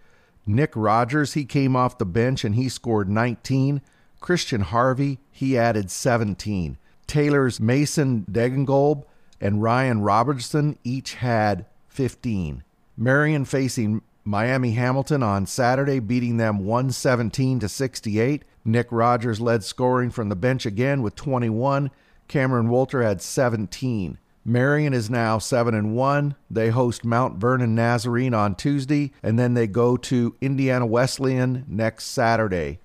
Nick 0.45 0.71
Rogers, 0.75 1.33
he 1.33 1.45
came 1.45 1.75
off 1.75 1.97
the 1.97 2.05
bench 2.05 2.43
and 2.43 2.55
he 2.55 2.69
scored 2.69 3.09
19. 3.09 3.81
Christian 4.19 4.61
Harvey, 4.61 5.19
he 5.31 5.57
added 5.57 5.91
17. 5.91 6.77
Taylor's 7.07 7.59
Mason 7.59 8.25
Degenkolb 8.31 9.03
and 9.41 9.61
Ryan 9.61 10.01
Robertson 10.01 10.77
each 10.83 11.15
had 11.15 11.65
15. 11.89 12.63
Marion 12.95 13.45
facing 13.45 14.01
Miami 14.23 14.71
Hamilton 14.71 15.21
on 15.21 15.45
Saturday, 15.45 15.99
beating 15.99 16.37
them 16.37 16.59
117 16.59 17.59
to 17.59 17.67
68. 17.67 18.43
Nick 18.63 18.87
Rogers 18.89 19.41
led 19.41 19.63
scoring 19.63 20.09
from 20.09 20.29
the 20.29 20.35
bench 20.35 20.65
again 20.65 21.01
with 21.01 21.15
21. 21.15 21.91
Cameron 22.33 22.69
Walter 22.69 23.03
had 23.03 23.21
17. 23.21 24.17
Marion 24.43 24.91
is 24.91 25.07
now 25.07 25.37
7 25.37 25.75
and 25.75 25.95
1. 25.95 26.35
They 26.49 26.69
host 26.71 27.05
Mount 27.05 27.37
Vernon 27.37 27.75
Nazarene 27.75 28.33
on 28.33 28.55
Tuesday 28.55 29.11
and 29.21 29.37
then 29.37 29.53
they 29.53 29.67
go 29.67 29.97
to 29.97 30.35
Indiana 30.41 30.87
Wesleyan 30.87 31.63
next 31.67 32.05
Saturday. 32.05 32.79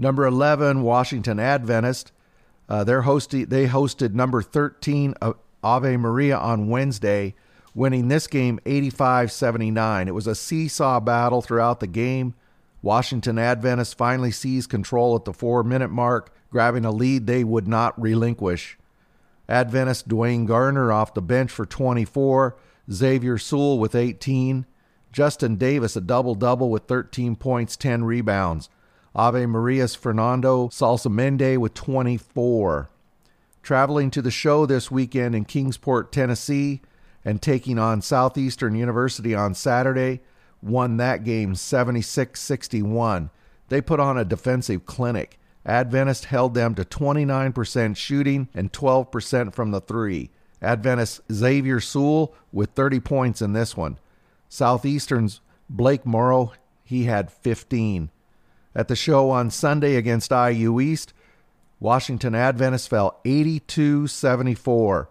Number 0.00 0.26
11 0.26 0.82
Washington 0.82 1.38
Adventist. 1.38 2.10
Uh, 2.68 2.82
they're 2.82 3.02
hosting, 3.02 3.46
they 3.46 3.68
hosted 3.68 4.14
number 4.14 4.42
13 4.42 5.14
uh, 5.22 5.34
Ave 5.62 5.96
Maria 5.96 6.36
on 6.36 6.66
Wednesday, 6.66 7.36
winning 7.76 8.08
this 8.08 8.26
game 8.26 8.58
85 8.66 9.30
79. 9.30 10.08
It 10.08 10.14
was 10.14 10.26
a 10.26 10.34
seesaw 10.34 10.98
battle 10.98 11.40
throughout 11.40 11.78
the 11.78 11.86
game. 11.86 12.34
Washington 12.82 13.38
Adventist 13.38 13.96
finally 13.96 14.32
seized 14.32 14.70
control 14.70 15.14
at 15.14 15.24
the 15.24 15.32
four 15.32 15.62
minute 15.62 15.92
mark, 15.92 16.34
grabbing 16.50 16.84
a 16.84 16.90
lead 16.90 17.28
they 17.28 17.44
would 17.44 17.68
not 17.68 18.00
relinquish. 18.00 18.76
Adventist 19.48 20.08
Dwayne 20.08 20.46
Garner 20.46 20.92
off 20.92 21.14
the 21.14 21.22
bench 21.22 21.50
for 21.50 21.64
24, 21.64 22.56
Xavier 22.92 23.38
Sewell 23.38 23.78
with 23.78 23.94
18, 23.94 24.66
Justin 25.10 25.56
Davis 25.56 25.96
a 25.96 26.00
double 26.00 26.34
double 26.34 26.70
with 26.70 26.84
13 26.84 27.34
points, 27.36 27.76
10 27.76 28.04
rebounds. 28.04 28.68
Ave 29.14 29.46
Maria's 29.46 29.94
Fernando 29.94 30.68
Salsamende 30.68 31.56
with 31.58 31.74
24. 31.74 32.90
Traveling 33.62 34.10
to 34.10 34.22
the 34.22 34.30
show 34.30 34.66
this 34.66 34.90
weekend 34.90 35.34
in 35.34 35.44
Kingsport, 35.44 36.12
Tennessee, 36.12 36.82
and 37.24 37.42
taking 37.42 37.78
on 37.78 38.00
Southeastern 38.00 38.74
University 38.74 39.34
on 39.34 39.54
Saturday, 39.54 40.20
won 40.62 40.98
that 40.98 41.24
game 41.24 41.54
76 41.54 42.38
61. 42.40 43.30
They 43.68 43.80
put 43.80 44.00
on 44.00 44.16
a 44.16 44.24
defensive 44.24 44.86
clinic. 44.86 45.38
Adventist 45.68 46.24
held 46.24 46.54
them 46.54 46.74
to 46.74 46.84
29% 46.84 47.94
shooting 47.94 48.48
and 48.54 48.72
12% 48.72 49.54
from 49.54 49.70
the 49.70 49.82
three. 49.82 50.30
Adventist 50.62 51.20
Xavier 51.30 51.78
Sewell 51.78 52.34
with 52.50 52.70
30 52.70 53.00
points 53.00 53.42
in 53.42 53.52
this 53.52 53.76
one. 53.76 53.98
Southeastern's 54.48 55.40
Blake 55.68 56.06
Morrow, 56.06 56.54
he 56.82 57.04
had 57.04 57.30
15. 57.30 58.10
At 58.74 58.88
the 58.88 58.96
show 58.96 59.30
on 59.30 59.50
Sunday 59.50 59.96
against 59.96 60.30
IU 60.30 60.80
East, 60.80 61.12
Washington 61.80 62.34
Adventist 62.34 62.88
fell 62.88 63.20
82 63.26 64.06
74. 64.06 65.10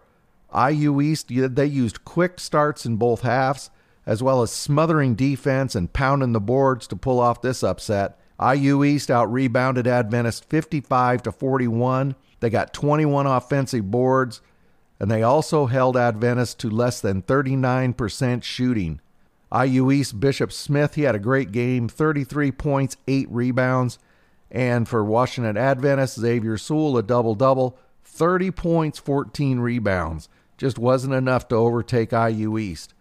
IU 0.70 1.00
East, 1.00 1.28
they 1.28 1.66
used 1.66 2.04
quick 2.04 2.40
starts 2.40 2.84
in 2.84 2.96
both 2.96 3.20
halves, 3.20 3.70
as 4.04 4.22
well 4.22 4.42
as 4.42 4.50
smothering 4.50 5.14
defense 5.14 5.74
and 5.74 5.92
pounding 5.92 6.32
the 6.32 6.40
boards 6.40 6.88
to 6.88 6.96
pull 6.96 7.20
off 7.20 7.42
this 7.42 7.62
upset. 7.62 8.17
IU 8.40 8.84
East 8.84 9.10
out 9.10 9.32
rebounded 9.32 9.86
Adventist 9.86 10.44
55 10.48 11.22
to 11.24 11.32
41. 11.32 12.14
They 12.40 12.50
got 12.50 12.72
21 12.72 13.26
offensive 13.26 13.90
boards, 13.90 14.40
and 15.00 15.10
they 15.10 15.22
also 15.22 15.66
held 15.66 15.96
Adventist 15.96 16.60
to 16.60 16.70
less 16.70 17.00
than 17.00 17.22
39% 17.22 18.42
shooting. 18.42 19.00
IU 19.52 19.90
East 19.90 20.20
Bishop 20.20 20.52
Smith, 20.52 20.94
he 20.94 21.02
had 21.02 21.14
a 21.14 21.20
great 21.20 21.52
game 21.52 21.88
33 21.88 22.52
points, 22.52 22.96
8 23.08 23.28
rebounds. 23.30 23.98
And 24.50 24.88
for 24.88 25.04
Washington 25.04 25.56
Adventist, 25.56 26.18
Xavier 26.18 26.56
Sewell, 26.56 26.96
a 26.96 27.02
double 27.02 27.34
double, 27.34 27.78
30 28.04 28.50
points, 28.50 28.98
14 28.98 29.60
rebounds. 29.60 30.28
Just 30.56 30.78
wasn't 30.78 31.14
enough 31.14 31.48
to 31.48 31.56
overtake 31.56 32.12
IU 32.12 32.58
East. 32.58 32.94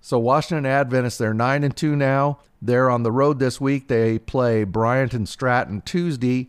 So 0.00 0.18
Washington 0.18 0.66
Adventist, 0.66 1.18
they're 1.18 1.34
9 1.34 1.64
and 1.64 1.76
2 1.76 1.96
now. 1.96 2.38
They're 2.66 2.90
on 2.90 3.04
the 3.04 3.12
road 3.12 3.38
this 3.38 3.60
week. 3.60 3.86
They 3.86 4.18
play 4.18 4.64
Bryant 4.64 5.14
and 5.14 5.28
Stratton 5.28 5.82
Tuesday. 5.82 6.48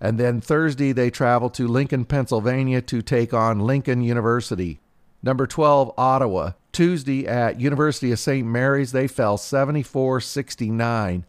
And 0.00 0.18
then 0.18 0.40
Thursday, 0.42 0.92
they 0.92 1.08
travel 1.08 1.48
to 1.50 1.66
Lincoln, 1.66 2.04
Pennsylvania 2.04 2.82
to 2.82 3.00
take 3.00 3.32
on 3.32 3.60
Lincoln 3.60 4.02
University. 4.02 4.80
Number 5.22 5.46
12, 5.46 5.94
Ottawa. 5.96 6.52
Tuesday 6.72 7.26
at 7.26 7.60
University 7.60 8.12
of 8.12 8.18
St. 8.18 8.46
Mary's, 8.46 8.92
they 8.92 9.06
fell 9.06 9.38
74 9.38 10.20
69. 10.20 11.24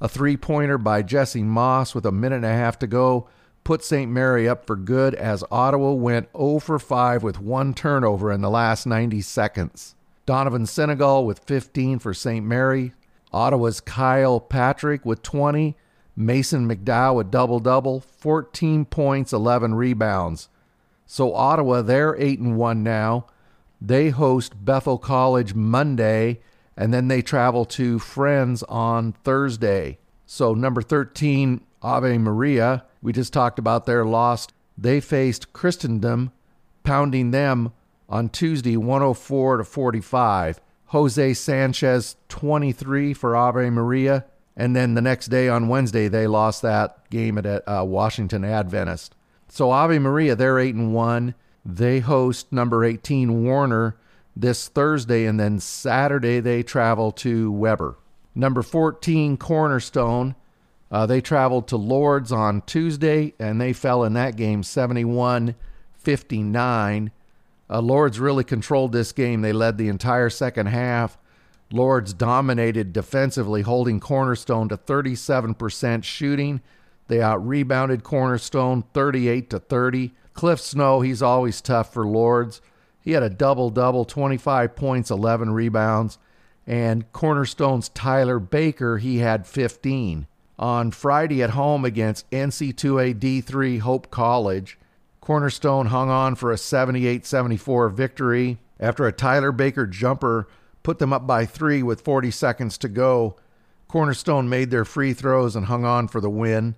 A 0.00 0.08
three 0.08 0.36
pointer 0.36 0.78
by 0.78 1.02
Jesse 1.02 1.42
Moss 1.42 1.94
with 1.94 2.06
a 2.06 2.12
minute 2.12 2.36
and 2.36 2.44
a 2.44 2.48
half 2.48 2.78
to 2.80 2.86
go 2.86 3.28
put 3.64 3.82
St. 3.82 4.10
Mary 4.10 4.48
up 4.48 4.66
for 4.66 4.76
good 4.76 5.14
as 5.14 5.42
Ottawa 5.50 5.92
went 5.92 6.28
0 6.36 6.60
for 6.60 6.78
5 6.78 7.22
with 7.22 7.40
one 7.40 7.74
turnover 7.74 8.30
in 8.30 8.42
the 8.42 8.50
last 8.50 8.86
90 8.86 9.20
seconds. 9.22 9.94
Donovan 10.26 10.66
Senegal 10.66 11.26
with 11.26 11.40
15 11.40 11.98
for 11.98 12.14
St. 12.14 12.44
Mary. 12.46 12.92
Ottawa's 13.32 13.80
Kyle 13.80 14.40
Patrick 14.40 15.04
with 15.04 15.22
20. 15.22 15.76
Mason 16.14 16.68
McDowell 16.68 17.16
with 17.16 17.30
double 17.30 17.58
double, 17.58 18.00
14 18.00 18.84
points, 18.84 19.32
11 19.32 19.74
rebounds. 19.74 20.48
So 21.06 21.34
Ottawa, 21.34 21.82
they're 21.82 22.14
8 22.18 22.38
and 22.38 22.58
1 22.58 22.82
now. 22.82 23.26
They 23.80 24.10
host 24.10 24.64
Bethel 24.64 24.98
College 24.98 25.54
Monday 25.54 26.40
and 26.76 26.92
then 26.92 27.08
they 27.08 27.22
travel 27.22 27.64
to 27.66 27.98
Friends 27.98 28.62
on 28.64 29.12
Thursday. 29.12 29.98
So, 30.24 30.54
number 30.54 30.80
13, 30.80 31.60
Ave 31.82 32.16
Maria, 32.18 32.84
we 33.02 33.12
just 33.12 33.32
talked 33.32 33.58
about 33.58 33.84
their 33.84 34.04
loss. 34.04 34.48
They 34.78 35.00
faced 35.00 35.52
Christendom, 35.52 36.32
pounding 36.84 37.30
them 37.30 37.72
on 38.08 38.30
Tuesday 38.30 38.76
104 38.76 39.58
to 39.58 39.64
45. 39.64 40.60
Jose 40.92 41.32
Sanchez 41.32 42.16
23 42.28 43.14
for 43.14 43.34
Ave 43.34 43.70
Maria. 43.70 44.26
And 44.54 44.76
then 44.76 44.92
the 44.92 45.00
next 45.00 45.28
day 45.28 45.48
on 45.48 45.68
Wednesday, 45.68 46.06
they 46.06 46.26
lost 46.26 46.60
that 46.60 47.08
game 47.08 47.38
at 47.38 47.46
uh, 47.46 47.82
Washington 47.86 48.44
Adventist. 48.44 49.14
So 49.48 49.70
Ave 49.70 49.98
Maria, 49.98 50.36
they're 50.36 50.58
8 50.58 50.74
and 50.74 50.92
1. 50.92 51.34
They 51.64 52.00
host 52.00 52.52
number 52.52 52.84
18 52.84 53.42
Warner 53.42 53.96
this 54.36 54.68
Thursday, 54.68 55.24
and 55.24 55.40
then 55.40 55.60
Saturday 55.60 56.40
they 56.40 56.62
travel 56.62 57.10
to 57.12 57.50
Webber. 57.50 57.96
Number 58.34 58.60
14, 58.60 59.38
Cornerstone. 59.38 60.34
Uh, 60.90 61.06
they 61.06 61.22
traveled 61.22 61.68
to 61.68 61.78
Lourdes 61.78 62.32
on 62.32 62.60
Tuesday, 62.66 63.32
and 63.38 63.58
they 63.58 63.72
fell 63.72 64.04
in 64.04 64.12
that 64.12 64.36
game 64.36 64.62
71 64.62 65.54
59. 65.96 67.12
Uh, 67.72 67.80
Lourdes 67.80 68.20
really 68.20 68.44
controlled 68.44 68.92
this 68.92 69.12
game. 69.12 69.40
They 69.40 69.54
led 69.54 69.78
the 69.78 69.88
entire 69.88 70.28
second 70.28 70.66
half. 70.66 71.16
Lourdes 71.72 72.12
dominated 72.12 72.92
defensively, 72.92 73.62
holding 73.62 73.98
Cornerstone 73.98 74.68
to 74.68 74.76
37% 74.76 76.04
shooting. 76.04 76.60
They 77.08 77.22
out 77.22 77.46
rebounded 77.46 78.04
Cornerstone 78.04 78.84
38 78.92 79.48
to 79.50 79.58
30. 79.58 80.12
Cliff 80.34 80.60
Snow, 80.60 81.00
he's 81.00 81.22
always 81.22 81.62
tough 81.62 81.90
for 81.94 82.06
Lourdes. 82.06 82.60
He 83.00 83.12
had 83.12 83.22
a 83.22 83.30
double 83.30 83.70
double, 83.70 84.04
25 84.04 84.76
points, 84.76 85.10
11 85.10 85.52
rebounds. 85.52 86.18
And 86.66 87.10
Cornerstone's 87.12 87.88
Tyler 87.88 88.38
Baker, 88.38 88.98
he 88.98 89.18
had 89.18 89.46
15. 89.46 90.26
On 90.58 90.90
Friday 90.90 91.42
at 91.42 91.50
home 91.50 91.86
against 91.86 92.30
NC2A 92.30 93.14
D3 93.18 93.80
Hope 93.80 94.10
College, 94.10 94.78
Cornerstone 95.22 95.86
hung 95.86 96.10
on 96.10 96.34
for 96.34 96.50
a 96.50 96.58
78 96.58 97.24
74 97.24 97.88
victory 97.90 98.58
after 98.80 99.06
a 99.06 99.12
Tyler 99.12 99.52
Baker 99.52 99.86
jumper 99.86 100.48
put 100.82 100.98
them 100.98 101.12
up 101.12 101.28
by 101.28 101.46
three 101.46 101.80
with 101.80 102.00
40 102.00 102.32
seconds 102.32 102.76
to 102.78 102.88
go. 102.88 103.36
Cornerstone 103.86 104.48
made 104.48 104.72
their 104.72 104.84
free 104.84 105.12
throws 105.14 105.54
and 105.54 105.66
hung 105.66 105.84
on 105.84 106.08
for 106.08 106.20
the 106.20 106.28
win. 106.28 106.74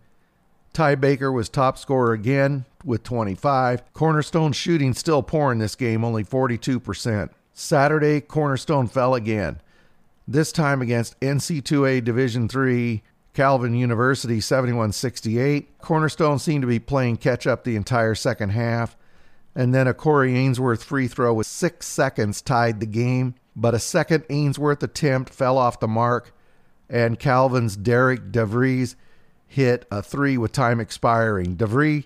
Ty 0.75 0.97
Baker 0.97 1.33
was 1.33 1.49
top 1.49 1.79
scorer 1.79 2.13
again 2.13 2.67
with 2.85 3.03
25. 3.03 3.95
Cornerstone 3.95 4.53
shooting 4.53 4.93
still 4.93 5.23
poor 5.23 5.51
in 5.51 5.59
this 5.59 5.75
game, 5.75 6.05
only 6.05 6.23
42%. 6.23 7.31
Saturday, 7.55 8.21
Cornerstone 8.21 8.89
fell 8.89 9.15
again. 9.15 9.59
This 10.29 10.53
time 10.53 10.83
against 10.83 11.19
NC2A 11.21 12.05
Division 12.05 12.51
III 12.55 13.03
Calvin 13.35 13.75
University 13.75 14.41
7168. 14.41 15.79
Cornerstone 15.79 16.39
seemed 16.39 16.63
to 16.63 16.69
be 16.69 16.79
playing 16.79 17.17
catch 17.17 17.47
up 17.47 17.65
the 17.65 17.75
entire 17.75 18.15
second 18.15 18.51
half. 18.51 18.97
And 19.57 19.75
then 19.75 19.89
a 19.89 19.95
Corey 19.95 20.37
Ainsworth 20.37 20.83
free 20.83 21.09
throw 21.09 21.35
with 21.35 21.47
six 21.47 21.87
seconds 21.87 22.41
tied 22.41 22.79
the 22.79 22.87
game. 22.87 23.35
But 23.57 23.75
a 23.75 23.81
second 23.81 24.25
Ainsworth 24.31 24.83
attempt 24.83 25.33
fell 25.33 25.59
off 25.59 25.81
the 25.81 25.89
mark, 25.89 26.33
and 26.89 27.19
Calvin's 27.19 27.77
Derek 27.77 28.33
DeVries 28.33 28.97
hit 29.47 29.87
a 29.91 30.03
three 30.03 30.37
with 30.37 30.51
time 30.53 30.81
expiring. 30.81 31.57
DeVries, 31.57 32.05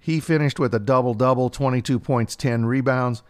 he 0.00 0.18
finished 0.18 0.58
with 0.58 0.74
a 0.74 0.80
double 0.80 1.14
double 1.14 1.50
22 1.50 2.00
points, 2.00 2.34
10 2.34 2.64
rebounds. 2.66 3.22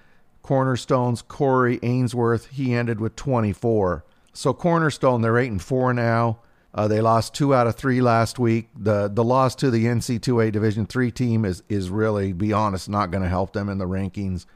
Cornerstone's 0.43 1.21
Corey 1.21 1.79
Ainsworth, 1.83 2.47
he 2.47 2.75
ended 2.75 3.01
with 3.01 3.17
24. 3.17 4.05
So 4.33 4.55
Cornerstone, 4.55 5.21
they're 5.21 5.37
8 5.37 5.51
and 5.51 5.63
4 5.63 5.93
now. 5.93 6.39
Uh, 6.79 6.87
they 6.87 7.01
lost 7.01 7.35
two 7.35 7.53
out 7.53 7.67
of 7.67 7.75
three 7.75 8.01
last 8.01 8.39
week. 8.39 8.69
The 8.79 9.09
the 9.09 9.25
loss 9.25 9.57
to 9.57 9.69
the 9.69 9.87
NC2A 9.87 10.53
Division 10.53 10.87
three 10.87 11.11
team 11.11 11.45
is 11.45 11.61
is 11.69 11.91
really, 11.91 12.33
be 12.33 12.53
honest, 12.53 12.89
not 12.89 13.11
going 13.11 13.25
to 13.25 13.29
help 13.29 13.53
them 13.53 13.69
in 13.69 13.79
the 13.79 13.85
rankings. 13.85 14.47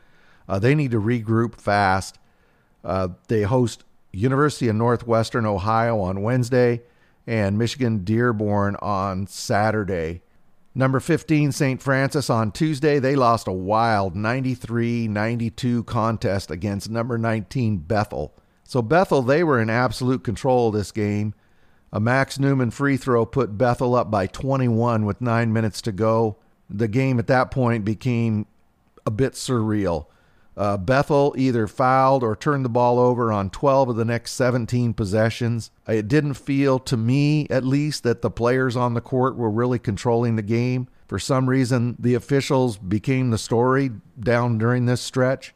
Uh, 0.49 0.61
they 0.61 0.77
need 0.77 0.93
to 0.93 1.01
regroup 1.01 1.61
fast. 1.61 2.21
Uh, 2.85 3.09
they 3.27 3.43
host 3.43 3.83
University 4.13 4.69
of 4.69 4.77
Northwestern 4.77 5.47
Ohio 5.47 5.99
on 5.99 6.23
Wednesday 6.23 6.83
and 7.27 7.59
Michigan 7.59 8.05
Dearborn 8.05 8.77
on 8.77 9.27
Saturday. 9.27 10.23
Number 10.77 11.01
15, 11.01 11.51
St. 11.51 11.83
Francis 11.83 12.31
on 12.31 12.53
Tuesday. 12.53 13.01
They 13.01 13.17
lost 13.17 13.49
a 13.49 13.53
wild 13.53 14.15
93 14.15 15.09
92 15.09 15.83
contest 15.83 16.53
against 16.53 16.89
number 16.89 17.19
19, 17.19 17.79
Bethel. 17.79 18.33
So, 18.63 18.81
Bethel, 18.81 19.23
they 19.23 19.43
were 19.43 19.61
in 19.61 19.69
absolute 19.69 20.23
control 20.23 20.69
of 20.69 20.75
this 20.75 20.93
game. 20.93 21.35
A 21.93 22.01
Max 22.01 22.39
Newman 22.39 22.71
free 22.71 22.97
throw 22.97 23.27
put 23.27 23.59
Bethel 23.59 23.95
up 23.95 24.11
by 24.11 24.27
21 24.27 25.05
with 25.05 25.21
nine 25.21 25.53
minutes 25.53 25.83
to 25.83 25.93
go. 25.93 26.37
The 26.71 26.89
game 26.89 27.19
at 27.19 27.27
that 27.27 27.51
point 27.51 27.85
became 27.85 28.47
a 29.05 29.11
bit 29.11 29.35
surreal. 29.35 30.07
Uh, 30.57 30.77
Bethel 30.77 31.35
either 31.37 31.67
fouled 31.67 32.23
or 32.23 32.37
turned 32.37 32.65
the 32.65 32.71
ball 32.71 32.99
over 32.99 33.33
on 33.33 33.51
12 33.51 33.91
of 33.91 33.97
the 33.97 34.05
next 34.05 34.33
17 34.33 34.95
possessions. 34.95 35.71
It 35.87 36.09
didn't 36.09 36.35
feel, 36.35 36.79
to 36.81 36.97
me 36.97 37.47
at 37.49 37.65
least, 37.65 38.03
that 38.03 38.23
the 38.23 38.31
players 38.31 38.77
on 38.77 38.95
the 38.95 39.01
court 39.01 39.37
were 39.37 39.51
really 39.51 39.79
controlling 39.79 40.37
the 40.37 40.43
game. 40.43 40.89
For 41.09 41.19
some 41.19 41.49
reason, 41.49 41.97
the 41.99 42.15
officials 42.15 42.77
became 42.77 43.31
the 43.31 43.39
story 43.39 43.91
down 44.19 44.59
during 44.59 44.87
this 44.87 45.01
stretch. 45.01 45.55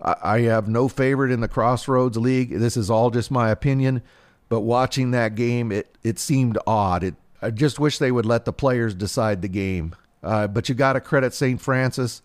I, 0.00 0.16
I 0.22 0.40
have 0.42 0.68
no 0.68 0.88
favorite 0.88 1.32
in 1.32 1.40
the 1.40 1.48
Crossroads 1.48 2.16
League. 2.16 2.58
This 2.58 2.76
is 2.76 2.90
all 2.90 3.10
just 3.10 3.30
my 3.30 3.50
opinion. 3.50 4.02
But 4.52 4.60
watching 4.60 5.12
that 5.12 5.34
game, 5.34 5.72
it 5.72 5.96
it 6.02 6.18
seemed 6.18 6.58
odd. 6.66 7.02
It 7.04 7.14
I 7.40 7.48
just 7.48 7.80
wish 7.80 7.96
they 7.96 8.12
would 8.12 8.26
let 8.26 8.44
the 8.44 8.52
players 8.52 8.94
decide 8.94 9.40
the 9.40 9.48
game. 9.48 9.96
Uh, 10.22 10.46
but 10.46 10.68
you 10.68 10.74
got 10.74 10.92
to 10.92 11.00
credit 11.00 11.32
St. 11.32 11.58
Francis. 11.58 12.20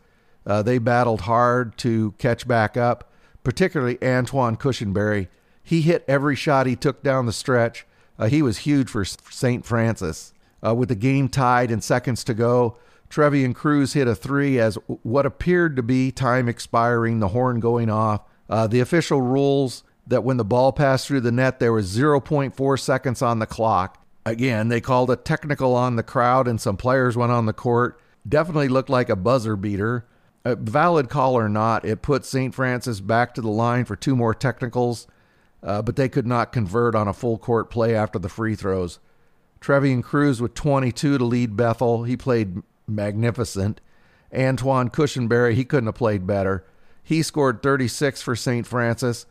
Uh, 0.46 0.62
they 0.62 0.78
battled 0.78 1.22
hard 1.22 1.78
to 1.78 2.12
catch 2.18 2.46
back 2.46 2.76
up, 2.76 3.10
particularly 3.46 3.98
Antoine 4.04 4.58
Cushenberry. 4.58 5.30
He 5.64 5.80
hit 5.80 6.04
every 6.06 6.36
shot 6.36 6.68
he 6.68 6.76
took 6.76 7.02
down 7.02 7.28
the 7.28 7.32
stretch. 7.32 7.86
Uh, 8.20 8.28
he 8.28 8.42
was 8.42 8.58
huge 8.58 8.90
for 8.90 9.06
St. 9.06 9.66
Francis. 9.66 10.34
Uh, 10.62 10.76
with 10.76 10.90
the 10.90 10.96
game 10.96 11.30
tied 11.30 11.72
and 11.72 11.82
seconds 11.82 12.26
to 12.26 12.34
go, 12.34 12.78
Trevian 13.10 13.56
Cruz 13.56 13.94
hit 13.94 14.10
a 14.10 14.16
three 14.16 14.60
as 14.60 14.78
what 14.86 15.26
appeared 15.26 15.78
to 15.78 15.82
be 15.82 16.12
time 16.12 16.50
expiring, 16.50 17.22
the 17.22 17.30
horn 17.30 17.62
going 17.62 17.90
off. 17.90 18.24
Uh, 18.50 18.68
the 18.68 18.82
official 18.82 19.22
rules 19.22 19.86
that 20.08 20.24
when 20.24 20.38
the 20.38 20.46
ball 20.46 20.72
passed 20.72 21.08
through 21.08 21.22
the 21.22 21.32
net, 21.32 21.60
there 21.60 21.74
was 21.74 21.96
0.4 21.96 22.80
seconds 22.80 23.22
on 23.22 23.40
the 23.40 23.46
clock. 23.46 24.04
Again, 24.26 24.68
they 24.68 24.82
called 24.82 25.10
a 25.10 25.16
technical 25.16 25.76
on 25.76 25.96
the 25.96 26.04
crowd, 26.04 26.48
and 26.48 26.60
some 26.60 26.78
players 26.78 27.16
went 27.16 27.32
on 27.32 27.46
the 27.46 27.54
court. 27.54 28.00
Definitely 28.28 28.68
looked 28.68 28.90
like 28.90 29.10
a 29.10 29.16
buzzer 29.16 29.56
beater. 29.56 30.06
A 30.44 30.56
valid 30.56 31.10
call 31.10 31.38
or 31.38 31.50
not, 31.50 31.86
it 31.86 32.02
put 32.02 32.26
St. 32.26 32.56
Francis 32.56 33.00
back 33.02 33.34
to 33.34 33.42
the 33.42 33.50
line 33.50 33.86
for 33.86 33.96
two 33.96 34.16
more 34.16 34.34
technicals, 34.34 35.08
uh, 35.62 35.82
but 35.82 35.98
they 35.98 36.08
could 36.08 36.28
not 36.28 36.54
convert 36.54 36.96
on 36.96 37.08
a 37.08 37.14
full 37.14 37.38
court 37.38 37.70
play 37.70 37.94
after 37.96 38.18
the 38.18 38.30
free 38.30 38.56
throws. 38.56 39.00
Trevian 39.60 40.04
Cruz 40.04 40.42
with 40.42 40.54
22 40.54 41.18
to 41.18 41.26
lead 41.26 41.58
Bethel. 41.58 42.04
He 42.04 42.16
played 42.16 42.62
magnificent. 42.88 43.82
Antoine 44.34 44.90
Cushenberry, 44.90 45.54
he 45.54 45.66
couldn't 45.66 45.88
have 45.88 45.96
played 45.96 46.28
better. 46.28 46.66
He 47.04 47.24
scored 47.24 47.64
36 47.64 48.22
for 48.22 48.36
St. 48.36 48.68
Francis. 48.68 49.26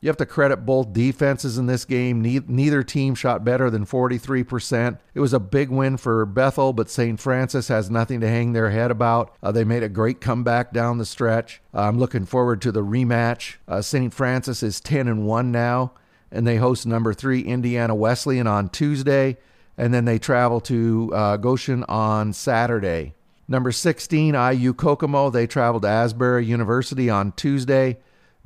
You 0.00 0.08
have 0.08 0.16
to 0.18 0.26
credit 0.26 0.58
both 0.58 0.92
defenses 0.92 1.58
in 1.58 1.66
this 1.66 1.84
game. 1.84 2.22
Neither 2.22 2.82
team 2.84 3.16
shot 3.16 3.44
better 3.44 3.68
than 3.68 3.84
43%. 3.84 4.98
It 5.12 5.20
was 5.20 5.32
a 5.32 5.40
big 5.40 5.70
win 5.70 5.96
for 5.96 6.24
Bethel, 6.24 6.72
but 6.72 6.88
St. 6.88 7.18
Francis 7.18 7.66
has 7.66 7.90
nothing 7.90 8.20
to 8.20 8.28
hang 8.28 8.52
their 8.52 8.70
head 8.70 8.92
about. 8.92 9.34
Uh, 9.42 9.50
they 9.50 9.64
made 9.64 9.82
a 9.82 9.88
great 9.88 10.20
comeback 10.20 10.72
down 10.72 10.98
the 10.98 11.04
stretch. 11.04 11.60
Uh, 11.74 11.82
I'm 11.82 11.98
looking 11.98 12.26
forward 12.26 12.62
to 12.62 12.70
the 12.70 12.84
rematch. 12.84 13.56
Uh, 13.66 13.82
St. 13.82 14.14
Francis 14.14 14.62
is 14.62 14.80
10 14.80 15.08
and 15.08 15.26
1 15.26 15.50
now, 15.50 15.92
and 16.30 16.46
they 16.46 16.56
host 16.56 16.86
number 16.86 17.12
3 17.12 17.40
Indiana 17.40 17.94
Wesleyan 17.94 18.46
on 18.46 18.68
Tuesday, 18.68 19.36
and 19.76 19.92
then 19.92 20.04
they 20.04 20.20
travel 20.20 20.60
to 20.60 21.10
uh, 21.12 21.36
Goshen 21.38 21.82
on 21.84 22.32
Saturday. 22.32 23.14
Number 23.48 23.72
16 23.72 24.34
IU 24.34 24.74
Kokomo, 24.74 25.30
they 25.30 25.48
travel 25.48 25.80
to 25.80 25.88
Asbury 25.88 26.44
University 26.44 27.10
on 27.10 27.32
Tuesday. 27.32 27.96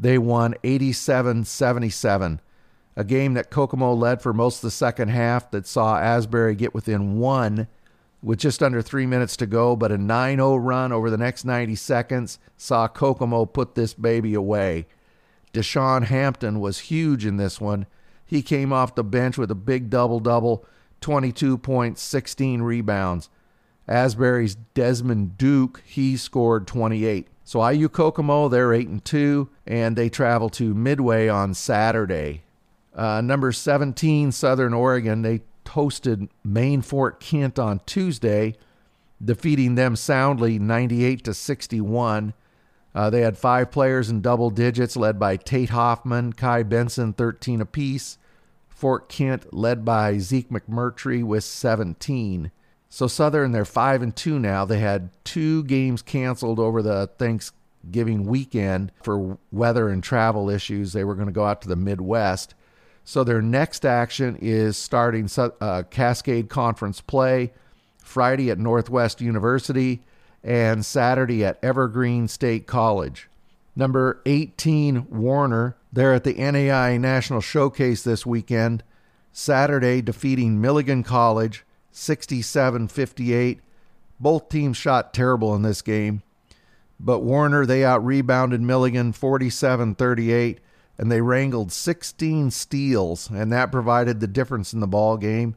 They 0.02 0.18
won 0.18 0.56
87 0.64 1.44
77, 1.44 2.40
a 2.96 3.04
game 3.04 3.34
that 3.34 3.50
Kokomo 3.50 3.94
led 3.94 4.20
for 4.20 4.32
most 4.32 4.56
of 4.56 4.62
the 4.62 4.72
second 4.72 5.10
half 5.10 5.48
that 5.52 5.64
saw 5.64 5.96
Asbury 5.96 6.56
get 6.56 6.74
within 6.74 7.20
one 7.20 7.68
with 8.20 8.40
just 8.40 8.64
under 8.64 8.82
three 8.82 9.06
minutes 9.06 9.36
to 9.36 9.46
go, 9.46 9.76
but 9.76 9.92
a 9.92 9.98
9 9.98 10.38
0 10.38 10.56
run 10.56 10.90
over 10.90 11.08
the 11.08 11.16
next 11.16 11.44
90 11.44 11.76
seconds 11.76 12.40
saw 12.56 12.88
Kokomo 12.88 13.44
put 13.46 13.76
this 13.76 13.94
baby 13.94 14.34
away. 14.34 14.88
Deshaun 15.52 16.02
Hampton 16.06 16.58
was 16.58 16.80
huge 16.80 17.24
in 17.24 17.36
this 17.36 17.60
one. 17.60 17.86
He 18.26 18.42
came 18.42 18.72
off 18.72 18.96
the 18.96 19.04
bench 19.04 19.38
with 19.38 19.52
a 19.52 19.54
big 19.54 19.88
double 19.88 20.18
double, 20.18 20.66
22 21.00 21.58
points, 21.58 22.02
16 22.02 22.62
rebounds. 22.62 23.28
Asbury's 23.88 24.54
Desmond 24.74 25.36
Duke, 25.36 25.82
he 25.84 26.16
scored 26.16 26.66
28. 26.66 27.28
So 27.44 27.68
IU 27.68 27.88
Kokomo, 27.88 28.48
they're 28.48 28.72
eight 28.72 28.88
and 28.88 29.04
two, 29.04 29.48
and 29.66 29.96
they 29.96 30.08
travel 30.08 30.48
to 30.50 30.74
Midway 30.74 31.28
on 31.28 31.54
Saturday. 31.54 32.44
Uh, 32.94 33.20
number 33.20 33.52
17, 33.52 34.32
Southern 34.32 34.72
Oregon, 34.72 35.22
they 35.22 35.40
hosted 35.64 36.28
Maine 36.44 36.82
Fort 36.82 37.20
Kent 37.20 37.58
on 37.58 37.80
Tuesday, 37.86 38.54
defeating 39.22 39.74
them 39.74 39.96
soundly 39.96 40.58
98 40.58 41.24
to 41.24 41.34
61. 41.34 42.34
Uh, 42.94 43.10
they 43.10 43.22
had 43.22 43.38
five 43.38 43.70
players 43.70 44.10
in 44.10 44.20
double 44.20 44.50
digits, 44.50 44.96
led 44.96 45.18
by 45.18 45.36
Tate 45.36 45.70
Hoffman, 45.70 46.34
Kai 46.34 46.62
Benson, 46.62 47.12
13 47.12 47.60
apiece. 47.60 48.18
Fort 48.68 49.08
Kent 49.08 49.54
led 49.54 49.84
by 49.84 50.18
Zeke 50.18 50.50
McMurtry 50.50 51.22
with 51.22 51.44
17. 51.44 52.50
So 52.94 53.06
Southern, 53.06 53.52
they're 53.52 53.64
five 53.64 54.02
and 54.02 54.14
two 54.14 54.38
now. 54.38 54.66
They 54.66 54.78
had 54.78 55.08
two 55.24 55.64
games 55.64 56.02
canceled 56.02 56.58
over 56.58 56.82
the 56.82 57.08
Thanksgiving 57.16 58.26
weekend 58.26 58.92
for 59.02 59.38
weather 59.50 59.88
and 59.88 60.04
travel 60.04 60.50
issues. 60.50 60.92
They 60.92 61.02
were 61.02 61.14
going 61.14 61.26
to 61.26 61.32
go 61.32 61.46
out 61.46 61.62
to 61.62 61.68
the 61.68 61.74
Midwest. 61.74 62.54
So 63.02 63.24
their 63.24 63.40
next 63.40 63.86
action 63.86 64.36
is 64.42 64.76
starting 64.76 65.30
uh, 65.38 65.84
Cascade 65.88 66.50
Conference 66.50 67.00
play 67.00 67.54
Friday 67.96 68.50
at 68.50 68.58
Northwest 68.58 69.22
University 69.22 70.02
and 70.44 70.84
Saturday 70.84 71.42
at 71.46 71.64
Evergreen 71.64 72.28
State 72.28 72.66
College. 72.66 73.26
Number 73.74 74.20
18, 74.26 75.06
Warner. 75.08 75.78
They're 75.90 76.12
at 76.12 76.24
the 76.24 76.34
NAI 76.34 76.98
National 76.98 77.40
Showcase 77.40 78.02
this 78.02 78.26
weekend. 78.26 78.84
Saturday, 79.32 80.02
defeating 80.02 80.60
Milligan 80.60 81.02
College 81.02 81.64
67 81.92 82.88
58. 82.88 83.60
Both 84.18 84.48
teams 84.48 84.76
shot 84.76 85.14
terrible 85.14 85.54
in 85.54 85.62
this 85.62 85.82
game. 85.82 86.22
But 86.98 87.20
Warner, 87.20 87.66
they 87.66 87.84
out 87.84 88.04
rebounded 88.04 88.60
Milligan 88.60 89.12
47 89.12 89.96
38, 89.96 90.60
and 90.98 91.10
they 91.10 91.20
wrangled 91.20 91.72
16 91.72 92.50
steals, 92.50 93.28
and 93.28 93.52
that 93.52 93.72
provided 93.72 94.20
the 94.20 94.28
difference 94.28 94.72
in 94.72 94.80
the 94.80 94.86
ball 94.86 95.16
game. 95.16 95.56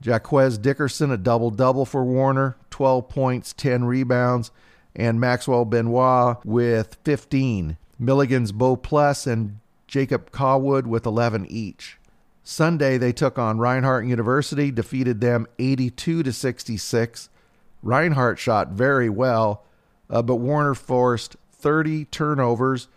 Jaquez 0.00 0.56
Dickerson, 0.58 1.10
a 1.10 1.18
double 1.18 1.50
double 1.50 1.84
for 1.84 2.04
Warner, 2.04 2.56
12 2.70 3.08
points, 3.08 3.52
10 3.52 3.84
rebounds, 3.84 4.50
and 4.94 5.20
Maxwell 5.20 5.64
Benoit 5.64 6.44
with 6.44 6.96
15. 7.04 7.76
Milligan's 7.98 8.52
Bo 8.52 8.76
Plus 8.76 9.26
and 9.26 9.58
Jacob 9.86 10.30
Cawood 10.30 10.86
with 10.86 11.04
11 11.04 11.46
each. 11.46 11.98
Sunday, 12.42 12.98
they 12.98 13.12
took 13.12 13.38
on 13.38 13.58
Reinhardt 13.58 14.06
University, 14.06 14.70
defeated 14.70 15.20
them 15.20 15.46
82 15.58 16.22
to 16.22 16.32
66. 16.32 17.28
Reinhardt 17.82 18.38
shot 18.38 18.70
very 18.70 19.08
well, 19.08 19.64
uh, 20.08 20.22
but 20.22 20.36
Warner 20.36 20.74
forced 20.74 21.36
30 21.52 22.06
turnovers 22.06 22.88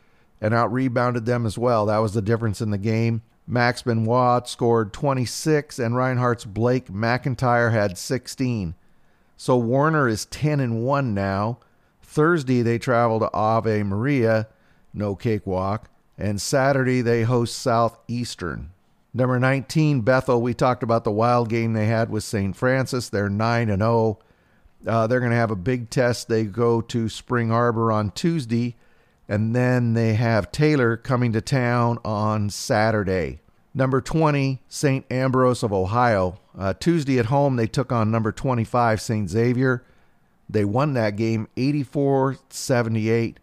and 0.41 0.53
out 0.53 0.71
rebounded 0.73 1.25
them 1.25 1.45
as 1.45 1.57
well. 1.57 1.85
That 1.85 1.99
was 1.99 2.13
the 2.13 2.21
difference 2.21 2.61
in 2.61 2.71
the 2.71 2.77
game. 2.77 3.21
Max 3.47 3.81
Benoit 3.81 4.47
scored 4.47 4.91
26, 4.93 5.79
and 5.79 5.95
Reinhardt's 5.95 6.45
Blake 6.45 6.87
McIntyre 6.87 7.71
had 7.71 7.97
16. 7.97 8.75
So 9.37 9.57
Warner 9.57 10.07
is 10.07 10.25
10 10.25 10.59
and 10.59 10.83
1 10.83 11.13
now. 11.13 11.59
Thursday, 12.01 12.61
they 12.61 12.77
travel 12.77 13.19
to 13.19 13.31
Ave 13.33 13.83
Maria, 13.83 14.47
no 14.93 15.15
cakewalk, 15.15 15.89
and 16.17 16.41
Saturday, 16.41 17.01
they 17.01 17.23
host 17.23 17.57
Southeastern. 17.57 18.72
Number 19.13 19.39
19, 19.39 20.01
Bethel. 20.01 20.41
We 20.41 20.55
talked 20.55 20.81
about 20.81 21.03
the 21.03 21.11
wild 21.11 21.49
game 21.49 21.73
they 21.73 21.85
had 21.85 22.09
with 22.09 22.23
St. 22.23 22.55
Francis. 22.55 23.09
They're 23.09 23.29
9 23.29 23.69
and 23.69 23.81
0. 23.81 24.19
Uh, 24.87 25.07
they're 25.07 25.19
going 25.19 25.31
to 25.31 25.37
have 25.37 25.51
a 25.51 25.55
big 25.55 25.89
test. 25.89 26.27
They 26.27 26.45
go 26.45 26.81
to 26.81 27.07
Spring 27.07 27.51
Arbor 27.51 27.91
on 27.91 28.11
Tuesday, 28.11 28.75
and 29.29 29.55
then 29.55 29.93
they 29.93 30.15
have 30.15 30.51
Taylor 30.51 30.97
coming 30.97 31.31
to 31.33 31.41
town 31.41 31.99
on 32.03 32.49
Saturday. 32.49 33.39
Number 33.75 34.01
20, 34.01 34.61
St. 34.67 35.05
Ambrose 35.11 35.63
of 35.63 35.71
Ohio. 35.71 36.39
Uh, 36.57 36.73
Tuesday 36.73 37.19
at 37.19 37.27
home, 37.27 37.55
they 37.55 37.67
took 37.67 37.91
on 37.91 38.11
number 38.11 38.31
25, 38.31 38.99
St. 38.99 39.29
Xavier. 39.29 39.83
They 40.49 40.65
won 40.65 40.93
that 40.93 41.15
game 41.15 41.47
84 41.55 42.37
78. 42.49 43.39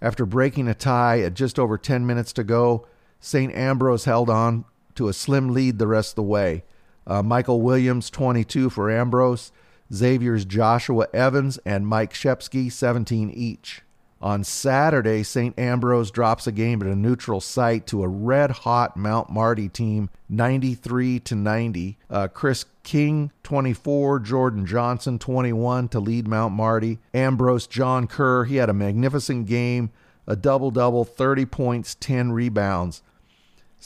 After 0.00 0.26
breaking 0.26 0.68
a 0.68 0.74
tie 0.74 1.20
at 1.20 1.34
just 1.34 1.58
over 1.58 1.78
10 1.78 2.06
minutes 2.06 2.32
to 2.34 2.44
go, 2.44 2.86
St. 3.18 3.52
Ambrose 3.54 4.04
held 4.04 4.30
on 4.30 4.66
to 4.96 5.08
a 5.08 5.12
slim 5.12 5.52
lead 5.52 5.78
the 5.78 5.86
rest 5.86 6.12
of 6.12 6.16
the 6.16 6.22
way. 6.22 6.64
Uh, 7.06 7.22
Michael 7.22 7.60
Williams, 7.62 8.10
22 8.10 8.70
for 8.70 8.90
Ambrose. 8.90 9.52
Xavier's 9.92 10.44
Joshua 10.44 11.06
Evans 11.12 11.58
and 11.64 11.86
Mike 11.86 12.12
Shepsky, 12.12 12.70
17 12.70 13.30
each. 13.30 13.82
On 14.20 14.42
Saturday, 14.42 15.22
St. 15.22 15.56
Ambrose 15.58 16.10
drops 16.10 16.46
a 16.46 16.52
game 16.52 16.80
at 16.82 16.88
a 16.88 16.96
neutral 16.96 17.40
site 17.40 17.86
to 17.88 18.02
a 18.02 18.08
red 18.08 18.50
hot 18.50 18.96
Mount 18.96 19.28
Marty 19.28 19.68
team, 19.68 20.08
93 20.30 21.20
to 21.20 21.34
90. 21.34 21.98
Uh, 22.08 22.26
Chris 22.28 22.64
King, 22.82 23.30
24, 23.42 24.20
Jordan 24.20 24.64
Johnson, 24.64 25.18
21 25.18 25.88
to 25.90 26.00
lead 26.00 26.26
Mount 26.26 26.54
Marty. 26.54 26.98
Ambrose 27.12 27.66
John 27.66 28.06
Kerr, 28.06 28.44
he 28.44 28.56
had 28.56 28.70
a 28.70 28.74
magnificent 28.74 29.46
game, 29.46 29.90
a 30.26 30.34
double 30.34 30.70
double, 30.70 31.04
30 31.04 31.44
points, 31.44 31.94
10 31.94 32.32
rebounds. 32.32 33.02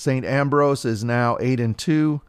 St. 0.01 0.25
Ambrose 0.25 0.87
is 0.87 1.05
now 1.05 1.37
8 1.41 1.61
and 1.61 1.77
2. 1.77 2.23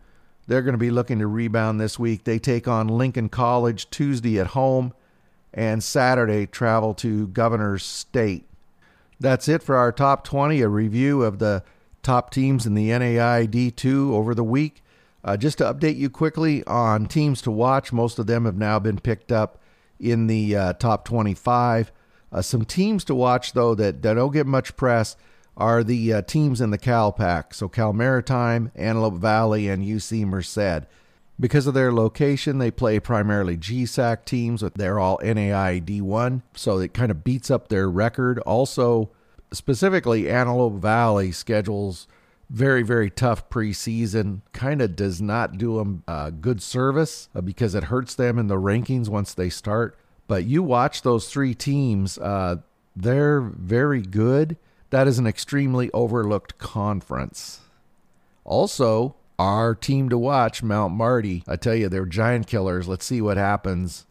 They're 0.45 0.61
going 0.61 0.73
to 0.73 0.77
be 0.77 0.91
looking 0.91 1.19
to 1.19 1.27
rebound 1.27 1.79
this 1.79 1.97
week. 1.97 2.25
They 2.25 2.37
take 2.37 2.67
on 2.67 2.89
Lincoln 2.89 3.29
College 3.29 3.89
Tuesday 3.89 4.37
at 4.41 4.47
home 4.47 4.93
and 5.53 5.81
Saturday 5.81 6.47
travel 6.47 6.93
to 6.95 7.27
Governor's 7.27 7.85
State. 7.85 8.45
That's 9.21 9.47
it 9.47 9.63
for 9.63 9.77
our 9.77 9.93
top 9.93 10.25
20, 10.25 10.59
a 10.59 10.67
review 10.67 11.23
of 11.23 11.39
the 11.39 11.63
top 12.03 12.29
teams 12.31 12.65
in 12.65 12.73
the 12.73 12.89
NAIA 12.89 13.47
D2 13.47 14.11
over 14.11 14.35
the 14.35 14.43
week. 14.43 14.83
Uh, 15.23 15.37
just 15.37 15.59
to 15.59 15.73
update 15.73 15.95
you 15.95 16.09
quickly 16.09 16.65
on 16.65 17.05
teams 17.05 17.41
to 17.43 17.51
watch, 17.51 17.93
most 17.93 18.19
of 18.19 18.27
them 18.27 18.43
have 18.43 18.57
now 18.57 18.79
been 18.79 18.99
picked 18.99 19.31
up 19.31 19.61
in 19.97 20.27
the 20.27 20.57
uh, 20.57 20.73
top 20.73 21.05
25. 21.05 21.93
Uh, 22.33 22.41
some 22.41 22.65
teams 22.65 23.05
to 23.05 23.15
watch, 23.15 23.53
though, 23.53 23.73
that, 23.75 24.01
that 24.01 24.15
don't 24.15 24.33
get 24.33 24.45
much 24.45 24.75
press 24.75 25.15
are 25.61 25.83
the 25.83 26.11
uh, 26.11 26.21
teams 26.23 26.59
in 26.59 26.71
the 26.71 26.77
Cal 26.77 27.11
Pac, 27.11 27.53
So 27.53 27.69
Cal 27.69 27.93
Maritime, 27.93 28.71
Antelope 28.75 29.13
Valley, 29.13 29.69
and 29.69 29.85
UC 29.85 30.25
Merced. 30.25 30.87
Because 31.39 31.67
of 31.67 31.75
their 31.75 31.93
location, 31.93 32.57
they 32.57 32.71
play 32.71 32.99
primarily 32.99 33.57
GSAC 33.57 34.25
teams. 34.25 34.63
They're 34.75 34.99
all 34.99 35.19
NAIA 35.19 35.83
D1, 35.83 36.41
so 36.55 36.79
it 36.79 36.95
kind 36.95 37.11
of 37.11 37.23
beats 37.23 37.51
up 37.51 37.67
their 37.67 37.89
record. 37.89 38.39
Also, 38.39 39.11
specifically, 39.53 40.29
Antelope 40.29 40.81
Valley 40.81 41.31
schedules 41.31 42.07
very, 42.49 42.81
very 42.81 43.09
tough 43.09 43.49
preseason. 43.49 44.41
Kind 44.53 44.81
of 44.81 44.95
does 44.95 45.21
not 45.21 45.57
do 45.57 45.77
them 45.77 46.03
uh, 46.07 46.31
good 46.31 46.61
service 46.61 47.29
uh, 47.35 47.41
because 47.41 47.75
it 47.75 47.85
hurts 47.85 48.15
them 48.15 48.37
in 48.39 48.47
the 48.47 48.55
rankings 48.55 49.09
once 49.09 49.33
they 49.33 49.49
start. 49.49 49.95
But 50.27 50.45
you 50.45 50.63
watch 50.63 51.03
those 51.03 51.29
three 51.29 51.53
teams, 51.53 52.17
uh, 52.17 52.57
they're 52.95 53.41
very 53.41 54.01
good. 54.01 54.57
That 54.91 55.07
is 55.07 55.17
an 55.17 55.25
extremely 55.25 55.89
overlooked 55.93 56.57
conference. 56.57 57.61
Also, 58.43 59.15
our 59.39 59.73
team 59.73 60.09
to 60.09 60.17
watch, 60.17 60.61
Mount 60.61 60.93
Marty. 60.93 61.43
I 61.47 61.55
tell 61.55 61.75
you, 61.75 61.87
they're 61.87 62.05
giant 62.05 62.45
killers. 62.45 62.89
Let's 62.89 63.05
see 63.05 63.21
what 63.21 63.37
happens 63.37 64.05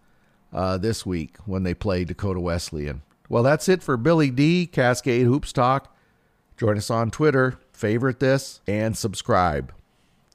uh, 0.55 0.79
this 0.79 1.05
week 1.05 1.37
when 1.45 1.65
they 1.65 1.75
play 1.75 2.05
Dakota 2.05 2.41
Wesleyan. 2.41 3.03
Well, 3.29 3.43
that's 3.43 3.69
it 3.69 3.83
for 3.83 3.99
Billy 3.99 4.31
D, 4.31 4.67
Cascade 4.67 5.27
Hoops 5.27 5.53
Talk. 5.53 5.95
Join 6.57 6.79
us 6.79 6.91
on 6.91 7.11
Twitter, 7.11 7.59
favorite 7.75 8.19
this, 8.19 8.61
and 8.67 8.97
subscribe. 8.97 9.73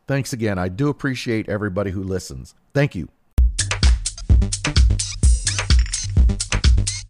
Thanks 0.07 0.31
again. 0.31 0.59
I 0.59 0.69
do 0.69 0.89
appreciate 0.89 1.49
everybody 1.49 1.89
who 1.89 2.03
listens. 2.03 2.53
Thank 2.73 2.93
you. 2.93 3.09